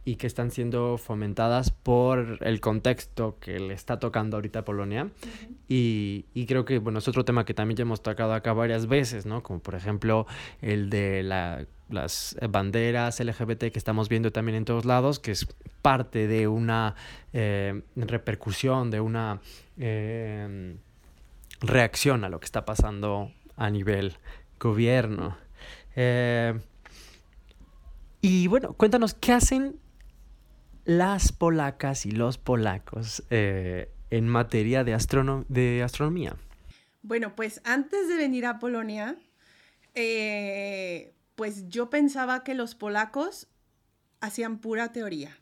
[0.04, 5.10] y, que están siendo fomentadas por el contexto que le está tocando ahorita a Polonia.
[5.68, 8.86] y, y, creo que, bueno, es otro tema que también ya hemos tocado acá varias
[8.86, 9.42] veces, ¿no?
[9.42, 10.26] Como por ejemplo
[10.60, 15.46] el de la las banderas LGBT que estamos viendo también en todos lados, que es
[15.82, 16.94] parte de una
[17.32, 19.40] eh, repercusión, de una
[19.78, 20.76] eh,
[21.60, 24.16] reacción a lo que está pasando a nivel
[24.60, 25.36] gobierno.
[25.96, 26.60] Eh,
[28.20, 29.78] y bueno, cuéntanos, ¿qué hacen
[30.84, 34.96] las polacas y los polacos en materia de,
[35.48, 36.36] de astronomía?
[37.02, 39.16] Bueno, pues antes de venir a Polonia,
[41.38, 43.46] pues yo pensaba que los polacos
[44.20, 45.38] hacían pura teoría.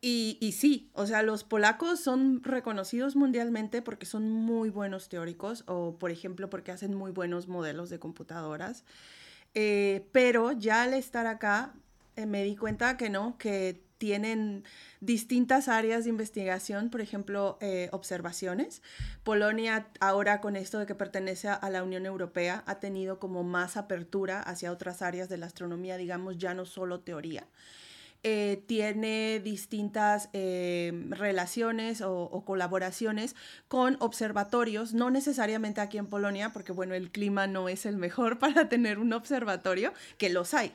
[0.00, 5.62] Y, y, sí, o sea, los polacos son reconocidos mundialmente porque son muy buenos teóricos
[5.68, 8.84] o, por ejemplo, porque hacen muy buenos modelos de computadoras.
[9.54, 11.72] Eh, pero ya al estar acá
[12.16, 14.64] eh, me di cuenta que no, que tienen
[15.00, 18.82] distintas áreas de investigación, por ejemplo, eh, observaciones.
[19.22, 23.78] Polonia, ahora con esto de que pertenece a la Unión Europea, ha tenido como más
[23.78, 27.46] apertura hacia otras áreas de la astronomía, digamos, ya no solo teoría.
[28.22, 33.34] Eh, tiene distintas eh, relaciones o, o, colaboraciones
[33.68, 38.38] con observatorios, no necesariamente aquí en Polonia, porque bueno, el clima no es el mejor
[38.44, 40.74] para tener un observatorio, que los hay.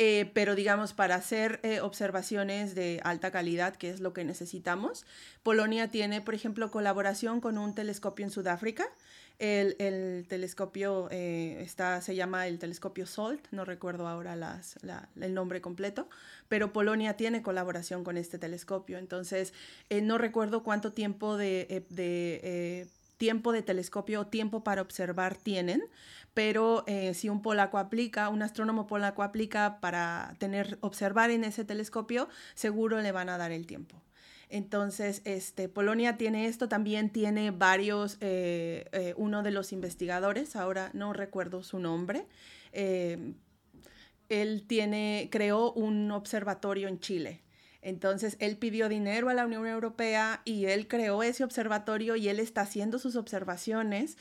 [0.00, 5.04] Eh, pero digamos, para hacer eh, observaciones de alta calidad, que es lo que necesitamos,
[5.42, 8.86] Polonia tiene, por ejemplo, colaboración con un telescopio en Sudáfrica.
[9.40, 15.08] El, el telescopio eh, está, se llama el telescopio SOLT, no recuerdo ahora las, la,
[15.20, 16.08] el nombre completo,
[16.48, 18.98] pero Polonia tiene colaboración con este telescopio.
[18.98, 19.52] Entonces,
[19.90, 25.82] no recuerdo cuánto tiempo de, de tiempo de telescopio o tiempo para observar tienen,
[26.38, 31.64] pero eh, si un polaco aplica, un astrónomo polaco aplica para tener, observar en ese
[31.64, 34.00] telescopio, seguro le van a dar el tiempo.
[34.48, 40.90] Entonces, este, Polonia tiene esto, también tiene varios, eh, eh, uno de los investigadores, ahora
[40.92, 42.28] no recuerdo su nombre,
[42.72, 47.42] él tiene, creó un observatorio en Chile.
[47.80, 52.40] Entonces, él pidió dinero a la Unión Europea y él creó ese observatorio y él
[52.40, 54.18] está haciendo sus observaciones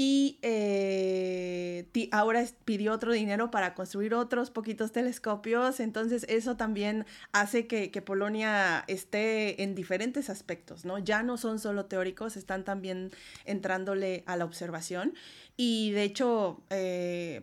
[0.00, 7.66] y eh, ahora pidió otro dinero para construir otros poquitos telescopios, entonces eso también hace
[7.66, 11.00] que, Polonia esté en diferentes aspectos, ¿no?
[11.00, 13.10] Ya no son solo teóricos, están también
[13.44, 15.14] entrándole a la observación
[15.56, 16.62] y de hecho...
[16.70, 17.42] Eh,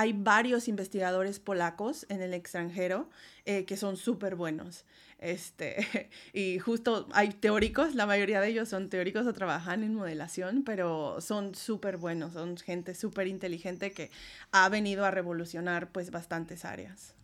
[0.00, 3.10] hay varios investigadores polacos en el extranjero
[3.44, 4.86] eh, que son súper buenos.
[5.18, 10.62] Este, y justo hay teóricos, la mayoría de ellos son teóricos o trabajan en modelación,
[10.64, 14.10] pero son súper buenos, son gente súper inteligente que
[14.52, 17.14] ha venido a revolucionar pues bastantes áreas.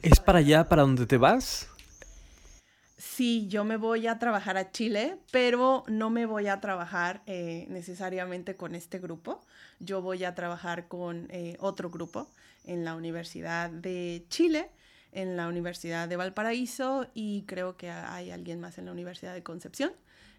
[0.00, 1.68] ¿Es para allá, para donde te vas?
[2.98, 7.64] Sí, yo me voy a trabajar a Chile, pero no me voy a trabajar eh,
[7.70, 9.40] necesariamente con este grupo.
[9.78, 12.28] Yo voy a trabajar con eh, otro grupo
[12.64, 14.70] en la Universidad de Chile
[15.12, 19.44] en la Universidad de Valparaíso y creo que hay alguien más en la Universidad de
[19.44, 19.92] Concepción.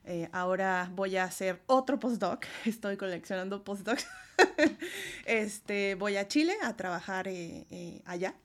[0.03, 4.05] Eh, ahora voy a hacer otro postdoc, estoy coleccionando postdocs.
[5.25, 7.29] este, voy a Chile a trabajar
[8.05, 8.35] allá.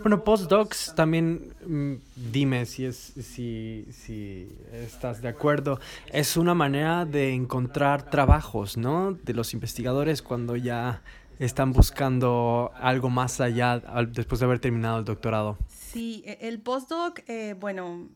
[0.00, 1.94] Bueno, postdocs también mm,
[2.32, 5.80] dime si es si, si estás de acuerdo.
[6.12, 9.12] Es una manera de encontrar trabajos, ¿no?
[9.12, 11.02] De los investigadores cuando ya
[11.38, 15.58] están buscando algo más allá después de haber terminado el doctorado.
[15.92, 18.10] Sí, e, el postdoc, eh, bueno,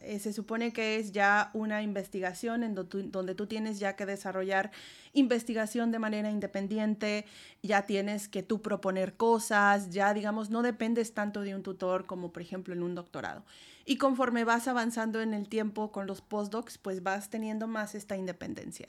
[0.00, 4.72] eh, se supone que es ya una investigación en donde tú tienes ya que desarrollar
[5.12, 7.24] investigación de manera independiente,
[7.62, 12.32] ya tienes que tú proponer cosas, ya digamos, no dependes tanto de un tutor como
[12.32, 13.44] por ejemplo en un doctorado.
[13.84, 18.16] Y conforme vas avanzando en el tiempo con los postdocs, pues vas teniendo más esta
[18.16, 18.88] independencia.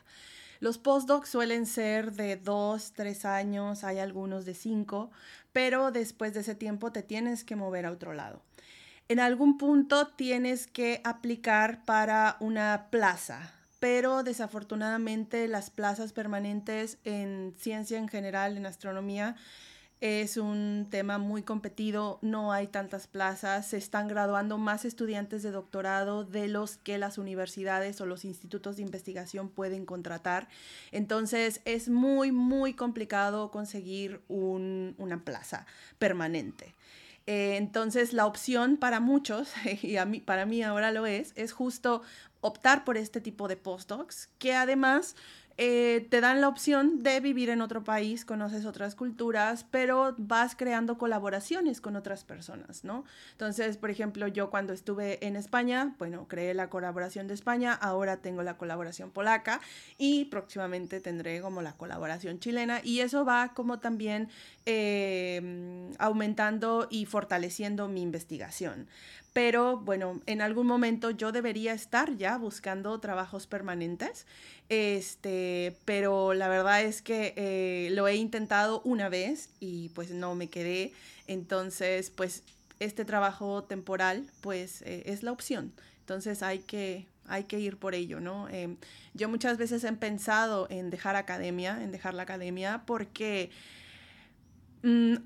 [0.59, 5.11] Los postdocs suelen ser de dos, tres años, hay algunos de cinco,
[5.53, 8.41] pero después de ese tiempo te tienes que mover a otro lado.
[9.09, 17.53] En algún punto tienes que aplicar para una plaza, pero desafortunadamente las plazas permanentes en
[17.57, 19.35] ciencia en general, en astronomía,
[19.99, 25.51] es un tema muy competido, no hay tantas plazas, se están graduando más estudiantes de
[25.51, 30.47] doctorado de los que las universidades o los institutos de investigación pueden contratar.
[30.91, 35.65] Entonces es muy, muy complicado conseguir una plaza
[35.97, 36.75] permanente.
[37.25, 41.51] Eh, entonces la opción para muchos, y a mí, para mí ahora lo es, es
[41.51, 42.03] justo
[42.41, 45.15] optar por este tipo de postdocs, que además
[45.57, 50.55] eh, te dan la opción de vivir en otro país, conoces otras culturas, pero vas
[50.55, 53.05] creando colaboraciones con otras personas, ¿no?
[53.31, 58.17] Entonces, por ejemplo, yo cuando estuve en España, bueno, creé la colaboración de España, ahora
[58.17, 59.59] tengo la colaboración polaca
[59.97, 64.29] y próximamente tendré como la colaboración chilena y eso va como también
[64.67, 68.87] eh, aumentando y fortaleciendo mi investigación
[69.37, 74.25] pero bueno, en algún momento yo debería estar ya buscando trabajos permanentes,
[74.67, 80.33] este, pero la verdad es que eh, lo he intentado una vez y pues no
[80.33, 80.91] me quedé,
[81.27, 82.41] entonces pues
[82.79, 87.93] este trabajo temporal pues eh, es la opción, entonces hay que, hay que ir por
[87.93, 88.49] ello, ¿no?
[88.49, 88.77] Em,
[89.13, 93.51] yo muchas veces he pensado en dejar academia, en dejar la academia porque...
[94.81, 95.17] Mm,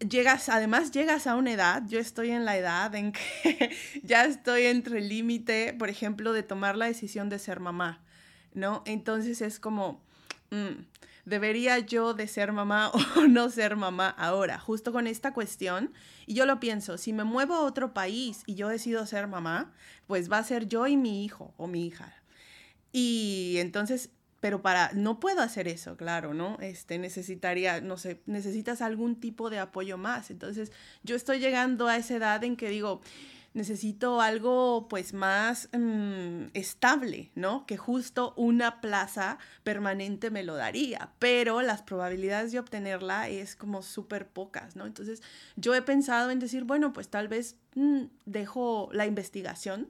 [0.00, 4.64] llegas, además llegas a una edad, yo estoy en la edad en que ya estoy
[4.64, 8.00] entre el límite, por ejemplo, de tomar la decisión de ser mamá,
[8.52, 8.82] ¿no?
[8.86, 10.02] Entonces es como,
[10.50, 10.82] mm,
[11.24, 14.58] ¿debería yo de ser mamá o no ser mamá ahora?
[14.58, 15.92] Justo con esta cuestión,
[16.26, 19.72] y yo lo pienso, si me muevo a otro país y yo decido ser mamá,
[20.06, 22.12] pues va a ser yo y mi hijo o mi hija.
[22.92, 26.58] Y entonces pero para, no puedo hacer eso, claro, ¿no?
[26.60, 30.30] Este, necesitaría, no sé, necesitas algún tipo de apoyo más.
[30.30, 30.72] Entonces,
[31.02, 33.00] yo estoy llegando a esa edad en que digo,
[33.56, 37.64] necesito algo pues más mm, estable, ¿no?
[37.64, 43.80] Que justo una plaza permanente me lo daría, pero las probabilidades de obtenerla es como
[43.80, 44.84] súper pocas, ¿no?
[44.84, 45.22] Entonces
[45.56, 49.88] yo he pensado en decir, bueno, pues tal vez mm, dejo la investigación,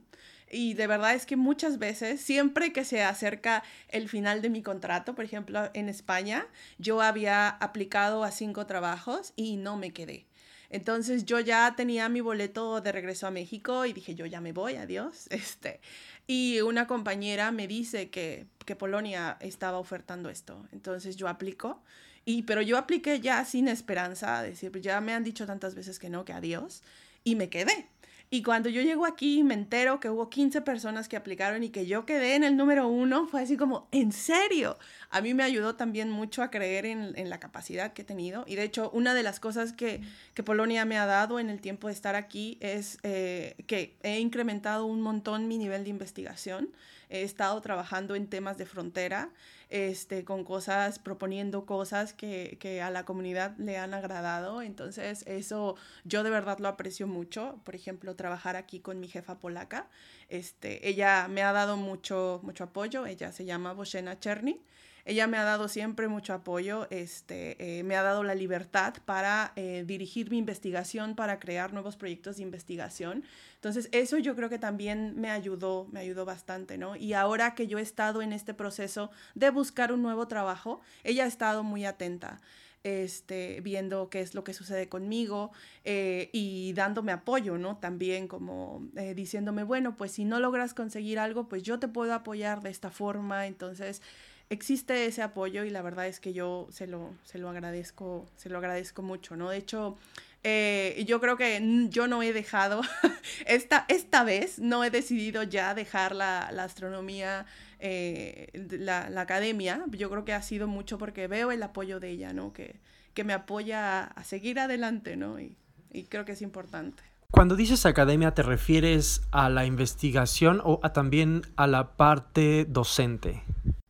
[0.51, 4.61] y de verdad es que muchas veces, siempre que se acerca el final de mi
[4.61, 10.25] contrato, por ejemplo, en España, yo había aplicado a cinco trabajos y no me quedé.
[10.69, 14.53] Entonces yo ya tenía mi boleto de regreso a México y dije, yo ya me
[14.53, 15.27] voy, adiós.
[15.31, 15.79] Este,
[16.27, 20.67] y una compañera me dice que, que Polonia estaba ofertando esto.
[20.71, 21.81] Entonces yo aplico.
[22.25, 26.09] Y, pero yo apliqué ya sin esperanza, decir, ya me han dicho tantas veces que
[26.09, 26.83] no, que adiós,
[27.23, 27.87] y me quedé.
[28.29, 31.85] Y cuando yo llego aquí me entero que hubo 15 personas que aplicaron y que
[31.85, 34.77] yo quedé en el número uno, fue así como, ¿en serio?
[35.09, 38.43] A mí me ayudó también mucho a creer en, en la capacidad que he tenido.
[38.45, 40.01] Y de hecho, una de las cosas que,
[40.33, 44.19] que Polonia me ha dado en el tiempo de estar aquí es eh, que he
[44.19, 46.69] incrementado un montón mi nivel de investigación.
[47.09, 49.29] He estado trabajando en temas de frontera
[49.69, 54.61] este, con cosas, proponiendo cosas que, que, a la comunidad le han agradado.
[54.61, 57.59] Entonces, eso yo de verdad lo aprecio mucho.
[57.63, 59.87] Por ejemplo, trabajar aquí con mi jefa polaca.
[60.29, 63.05] Este, ella me ha dado mucho, mucho apoyo.
[63.05, 64.61] Ella se llama Boshena Cherny.
[65.07, 69.53] Ella me ha dado siempre mucho apoyo, este, eh, me ha dado la libertad para
[69.55, 73.23] eh, dirigir mi investigación, para crear nuevos proyectos de investigación.
[73.55, 76.97] Entonces, eso yo creo que también me ayudó, me ayudó bastante, ¿no?
[76.97, 81.23] Y ahora que yo he estado en este proceso de buscar un nuevo trabajo, ella
[81.23, 82.41] ha estado muy atenta.
[82.83, 85.51] Este, viendo qué es lo que sucede conmigo
[85.83, 87.77] eh, y dándome apoyo, ¿no?
[87.77, 92.61] También como diciéndome, bueno, pues si no logras conseguir algo, pues yo te puedo apoyar
[92.61, 93.47] de esta forma.
[93.47, 94.01] Entonces,
[94.49, 98.49] existe ese apoyo y la verdad es que yo se lo, se lo agradezco, se
[98.49, 99.49] lo agradezco mucho, ¿no?
[99.49, 99.97] De hecho,
[100.43, 102.81] eh, yo creo que yo no he dejado,
[103.45, 107.45] esta, esta vez no he decidido ya dejar la, la astronomía,
[107.79, 112.11] eh, la, la, academia, yo creo que ha sido mucho porque veo el apoyo de
[112.11, 112.53] ella, ¿no?
[112.53, 112.79] Que,
[113.13, 115.39] que me apoya a, seguir adelante, ¿no?
[115.39, 115.57] Y,
[115.91, 117.03] y creo que es importante.
[117.29, 123.43] Cuando dices academia, ¿te refieres a la investigación o a también a la parte docente?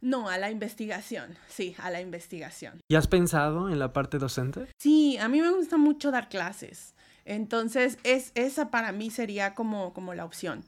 [0.07, 2.79] No, a la investigación, sí, a la investigación.
[2.87, 4.67] ¿Y has pensado en la parte docente?
[4.77, 6.95] Sí, a mí me gusta mucho dar clases.
[7.25, 10.63] Entonces, es, esa para mí sería como, como la opción.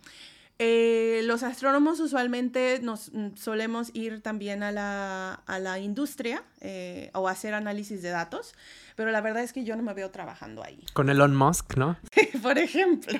[0.62, 7.10] Eh, los astrónomos usualmente nos mm, solemos ir también a la, a la industria eh,
[7.14, 8.54] o hacer análisis de datos,
[9.00, 10.84] pero la verdad es que yo no me veo trabajando ahí.
[10.92, 11.96] Con Elon Musk, ¿no?
[12.44, 13.18] Por ejemplo,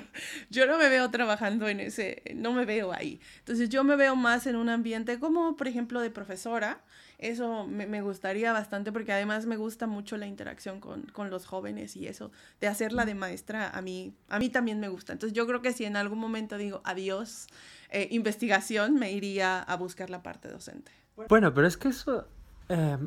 [0.50, 3.18] yo no me veo trabajando en ese, no me veo ahí.
[3.38, 6.82] Entonces yo me veo más en un ambiente como, por ejemplo, de profesora.
[7.16, 11.46] Eso me, me gustaría bastante porque además me gusta mucho la interacción con, con, los
[11.46, 15.14] jóvenes y eso, de hacerla de maestra, a mí, a mí también me gusta.
[15.14, 17.46] Entonces yo creo que si en algún momento digo adiós,
[17.88, 20.92] eh, investigación, me iría a buscar la parte docente.
[21.30, 22.28] Bueno, pero es que eso,
[22.68, 22.98] eh,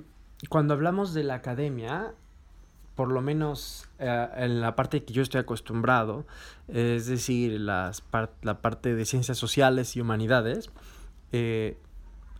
[0.49, 2.15] cuando hablamos de la academia,
[2.95, 6.25] por lo menos eh, en la parte que yo estoy acostumbrado,
[6.67, 8.03] es decir, las
[8.41, 10.69] la parte de ciencias sociales y humanidades,
[11.31, 11.77] eh,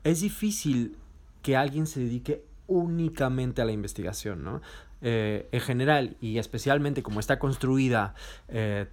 [0.04, 0.98] es difícil
[1.42, 4.62] que alguien se dedique únicamente a la investigación, ¿no?
[5.02, 8.16] Eh, en general y especialmente como está construida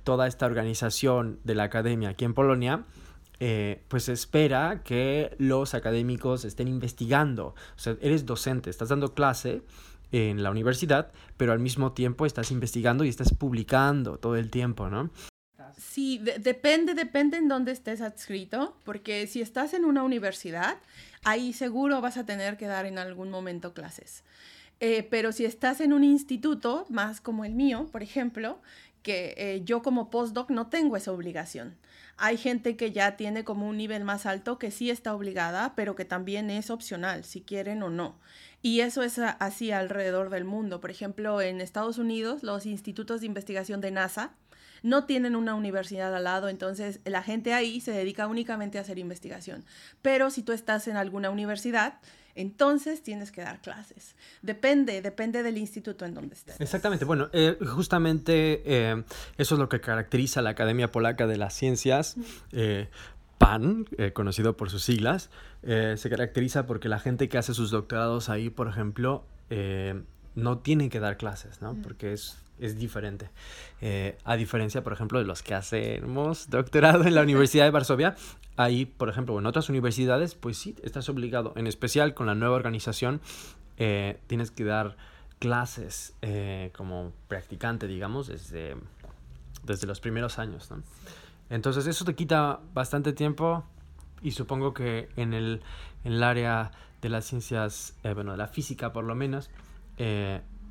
[0.03, 2.85] toda esta organización de la academia aquí en Polonia,
[3.43, 7.47] eh, pues espera que los académicos estén investigando.
[7.47, 9.63] O sea, eres docente, estás dando clase
[10.13, 14.89] en la universidad, pero al mismo tiempo estás investigando y estás publicando todo el tiempo,
[14.89, 15.11] ¿no?
[15.79, 20.79] Sí, depende, depende en dónde estés adscrito, porque si estás en una universidad,
[21.25, 24.25] ahí seguro vas a tener que dar en algún momento clases.
[24.81, 28.61] Eh, pero si estás en un instituto, más como el mío, por ejemplo,
[29.03, 31.77] que eh, yo como postdoc no tengo esa obligación.
[32.17, 35.97] Hay gente que ya tiene como un nivel más alto que sí está obligada, pero
[35.97, 38.19] que también es opcional, si quieren o no.
[38.63, 40.81] Y eso es así alrededor del mundo.
[40.81, 44.35] Por ejemplo, en Estados Unidos, los institutos de investigación de NASA
[44.83, 48.99] no tienen una universidad al lado, entonces la gente ahí se dedica únicamente a hacer
[48.99, 49.65] investigación.
[50.03, 52.01] Pero si tú estás en alguna universidad,
[52.35, 54.15] entonces tienes que dar clases.
[54.43, 56.61] Depende, depende del instituto en donde estés.
[56.61, 57.05] Exactamente.
[57.05, 59.03] Bueno, eh, justamente eh,
[59.37, 62.17] eso es lo que caracteriza a la Academia Polaca de las Ciencias.
[62.53, 62.89] Eh,
[63.41, 65.31] PAN, conocido por sus siglas,
[65.63, 69.25] se caracteriza porque la gente que hace sus doctorados ahí, por ejemplo,
[70.35, 71.75] no tiene que dar clases, ¿no?
[71.83, 73.31] Porque es es diferente.
[73.81, 78.15] Eh, a diferencia, por ejemplo, de los que hacemos doctorado en la Universidad de Varsovia,
[78.57, 82.55] ahí, por ejemplo, en otras universidades, pues sí, estás obligado, en especial con la nueva
[82.55, 83.21] organización,
[83.79, 84.97] eh, tienes que dar
[85.39, 88.77] clases eh, como practicante, digamos, desde,
[89.65, 90.83] desde los primeros años, ¿no?
[91.51, 93.65] Entonces eso te quita bastante tiempo
[94.23, 95.63] y supongo que en el,
[96.05, 96.71] en el área
[97.03, 99.51] de las ciencias, bueno, de la física por lo menos,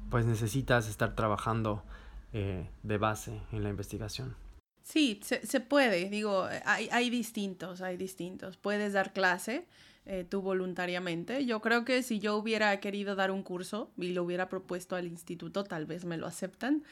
[0.10, 1.84] pues necesitas estar trabajando
[2.32, 4.36] eh, de base en la investigación.
[4.84, 8.58] Sí, se, puede, digo, hay, hay, distintos, hay distintos.
[8.58, 9.68] Puedes dar clase
[10.12, 11.46] eh, tú voluntariamente.
[11.46, 15.06] Yo creo que si yo hubiera querido dar un curso y lo hubiera propuesto al
[15.06, 16.84] instituto, tal vez me lo aceptan.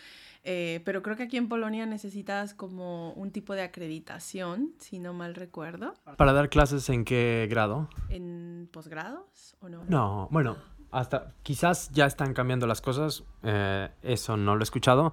[0.44, 5.14] Eh, pero creo que aquí en Polonia necesitas como un tipo de acreditación, si no
[5.14, 5.96] mal recuerdo.
[6.16, 7.90] ¿Para dar clases en qué grado?
[8.10, 9.84] ¿En posgrados o no?
[9.90, 10.56] No, bueno,
[10.92, 15.12] hasta quizás ya están cambiando las cosas, eh, eso no lo he escuchado.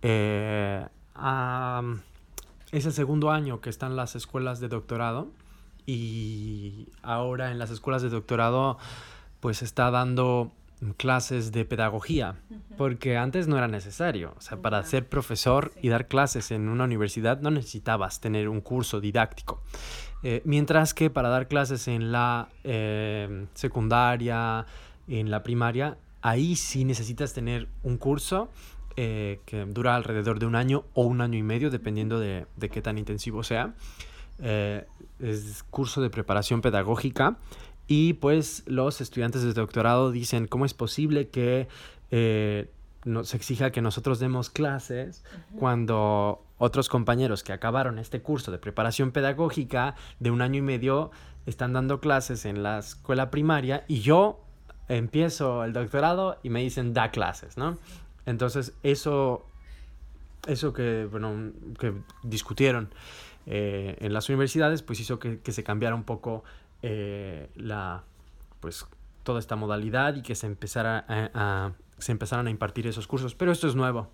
[0.00, 0.86] Eh,
[2.72, 5.32] es el segundo año que están las escuelas de doctorado
[5.86, 8.78] y ahora en las escuelas de doctorado
[9.40, 10.52] pues está dando
[10.96, 12.36] clases de pedagogía,
[12.76, 14.34] porque antes no era necesario.
[14.36, 18.60] O sea, para ser profesor y dar clases en una universidad no necesitabas tener un
[18.60, 19.62] curso didáctico.
[20.24, 22.48] Eh, mientras que para dar clases en la
[23.54, 24.66] secundaria,
[25.08, 28.48] en la primaria, ahí sí necesitas tener un curso
[28.96, 32.82] eh, que dura alrededor de un año o un año y medio, dependiendo de, qué
[32.82, 33.74] tan intensivo sea.
[35.22, 37.38] Es curso de preparación pedagógica
[37.86, 41.68] y pues los estudiantes de doctorado dicen cómo es posible que
[42.10, 42.68] eh,
[43.04, 45.24] nos exija que nosotros demos clases
[45.58, 51.10] cuando otros compañeros que acabaron este curso de preparación pedagógica de un año y medio
[51.46, 54.40] están dando clases en la escuela primaria y yo
[54.88, 57.78] empiezo el doctorado y me dicen da clases, ¿no?
[58.26, 59.44] Entonces eso,
[60.46, 62.90] eso que, bueno, que discutieron
[63.46, 66.44] eh, en las universidades, pues hizo que, se cambiara un poco
[66.82, 68.04] eh, la,
[68.60, 68.86] pues
[69.22, 73.34] toda esta modalidad y que se empezara a, se empezaran a impartir esos cursos.
[73.34, 74.08] Pero esto es nuevo.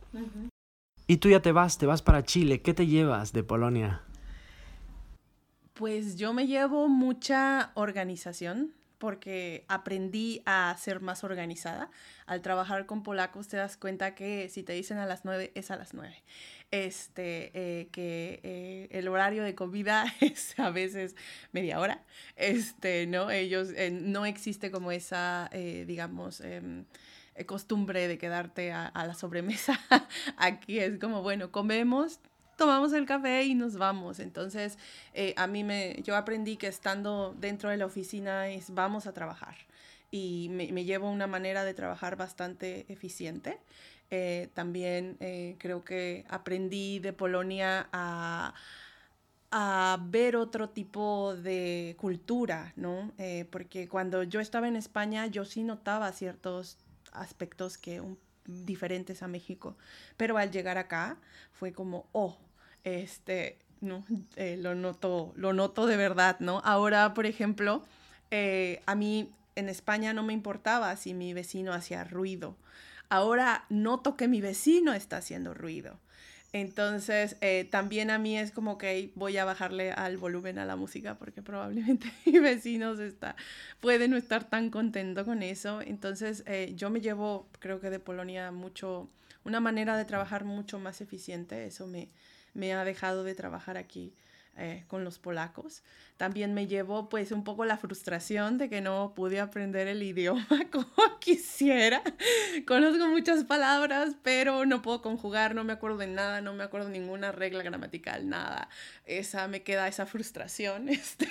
[1.07, 2.61] Y tú ya te vas, te vas para Chile.
[2.61, 4.03] ¿Qué te llevas de Polonia?
[5.72, 11.91] Pues yo me llevo mucha organización, porque aprendí a ser más organizada.
[12.27, 15.71] Al trabajar con polacos te das cuenta que si te dicen a las nueve, es
[15.71, 16.23] a las nueve.
[16.71, 21.17] Este, eh, que eh, el horario de comida es a veces
[21.53, 22.05] media hora.
[22.37, 23.31] Este, ¿no?
[23.31, 26.85] Ellos, eh, no existe como esa, digamos, em,
[27.47, 29.81] costumbre de quedarte a, a la sobremesa.
[30.37, 32.21] Aquí es como, bueno, comemos,
[32.59, 34.19] tomamos el café y nos vamos.
[34.19, 34.79] Entonces,
[35.15, 39.15] eh, a mí me, yo aprendí que estando dentro de la oficina es vamos a
[39.15, 39.57] trabajar.
[40.11, 43.59] y me, llevo una manera de trabajar bastante eficiente.
[44.11, 48.55] Eh, también eh, creo que aprendí de Polonia a,
[49.51, 53.13] a ver otro tipo de cultura, ¿no?
[53.51, 56.79] Porque cuando yo estaba en España yo sí notaba ciertos
[57.13, 58.03] aspectos que
[58.45, 59.77] diferentes a México,
[60.17, 61.19] pero al llegar acá
[61.53, 62.39] fue como, oh,
[62.89, 64.05] este, no,
[64.36, 66.61] lo noto, lo noto de verdad, ¿no?
[66.64, 67.84] Ahora, por ejemplo,
[68.86, 72.57] a mí en España no me importaba si mi vecino hacía ruido
[73.09, 75.99] ahora noto que mi vecino está haciendo ruido.
[76.55, 80.76] Entonces, eh, también a mí es como que voy a bajarle al volumen a la
[80.76, 83.36] música porque probablemente mi vecino está,
[83.80, 85.82] puede no estar tan contento con eso.
[85.82, 89.11] Entonces, eh, yo me llevo, creo que de Polonia, mucho,
[89.45, 91.66] una manera de trabajar mucho más eficiente.
[91.66, 92.09] Eso me,
[92.55, 94.13] me ha dejado de trabajar aquí
[94.61, 95.85] eh, con los polacos.
[96.17, 100.45] También me llevó pues un poco la frustración de que no pude aprender el idioma
[100.73, 102.03] como quisiera.
[102.67, 106.89] Conozco muchas palabras, pero no puedo conjugar, no me acuerdo de nada, no me acuerdo
[106.89, 108.69] de ninguna regla gramatical, nada.
[109.05, 110.89] Esa me queda esa frustración.
[110.99, 111.29] Este.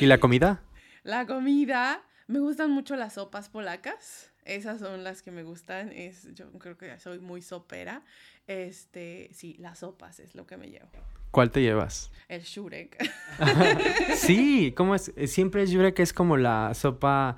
[0.00, 0.62] ¿Y la comida?
[1.02, 4.30] La comida, me gustan mucho las sopas polacas.
[4.46, 5.92] Esas son las que me gustan.
[5.92, 8.02] Es, yo creo que soy muy sopera.
[8.46, 10.88] Este, sí, las sopas es lo que me llevo.
[11.30, 12.10] ¿Cuál te llevas?
[12.28, 12.98] El shurek.
[14.16, 15.12] sí, ¿cómo es?
[15.26, 17.36] Siempre es shurek es como la sopa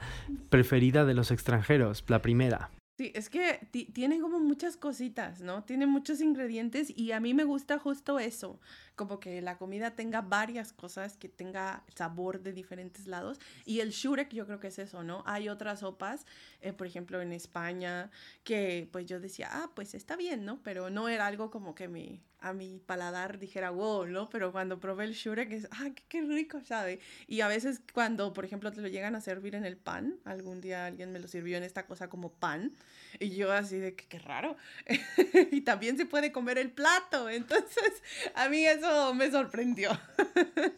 [0.51, 2.71] preferida de los extranjeros, la primera.
[2.97, 5.65] Sí, es que tiene como muchas cositas, ¿no?
[5.65, 8.61] Tiene muchos ingredientes y a mí me gusta justo eso,
[8.97, 13.41] como que la comida tenga varias cosas, que tenga sabor de diferentes lados.
[13.65, 15.23] Y el shurek yo creo que es eso, ¿no?
[15.27, 16.27] Hay otras sopas,
[16.61, 18.11] eh, por ejemplo en España,
[18.45, 20.61] que pues yo decía, ah, pues está bien, ¿no?
[20.63, 24.29] Pero no era algo como que me, a mi paladar dijera, wow, ¿no?
[24.29, 27.01] Pero cuando probé el shurek es, ah, qué, rico, ¿sabe?
[27.27, 30.61] Y a veces cuando, por ejemplo, te lo llegan a servir en el pan, algún
[30.61, 32.73] día alguien me lo sirvió en esta cosa como pan,
[33.19, 34.57] y yo así de, qué, qué raro.
[35.53, 38.03] y también se puede comer el plato, entonces
[38.35, 38.84] a mí es
[39.15, 39.91] me sorprendió.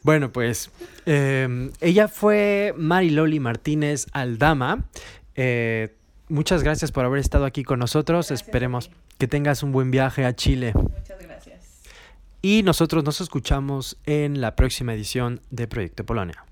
[0.02, 0.70] Bueno, pues
[1.04, 4.84] em, ella fue Mariloli Martínez Aldama.
[5.34, 5.96] Eh,
[6.28, 8.30] muchas gracias por haber estado aquí con nosotros.
[8.30, 10.72] Esperemos que tengas un buen viaje a Chile.
[10.74, 11.82] Muchas gracias.
[12.40, 16.45] Y nosotros nos escuchamos en la próxima edición de Proyecto Polonia.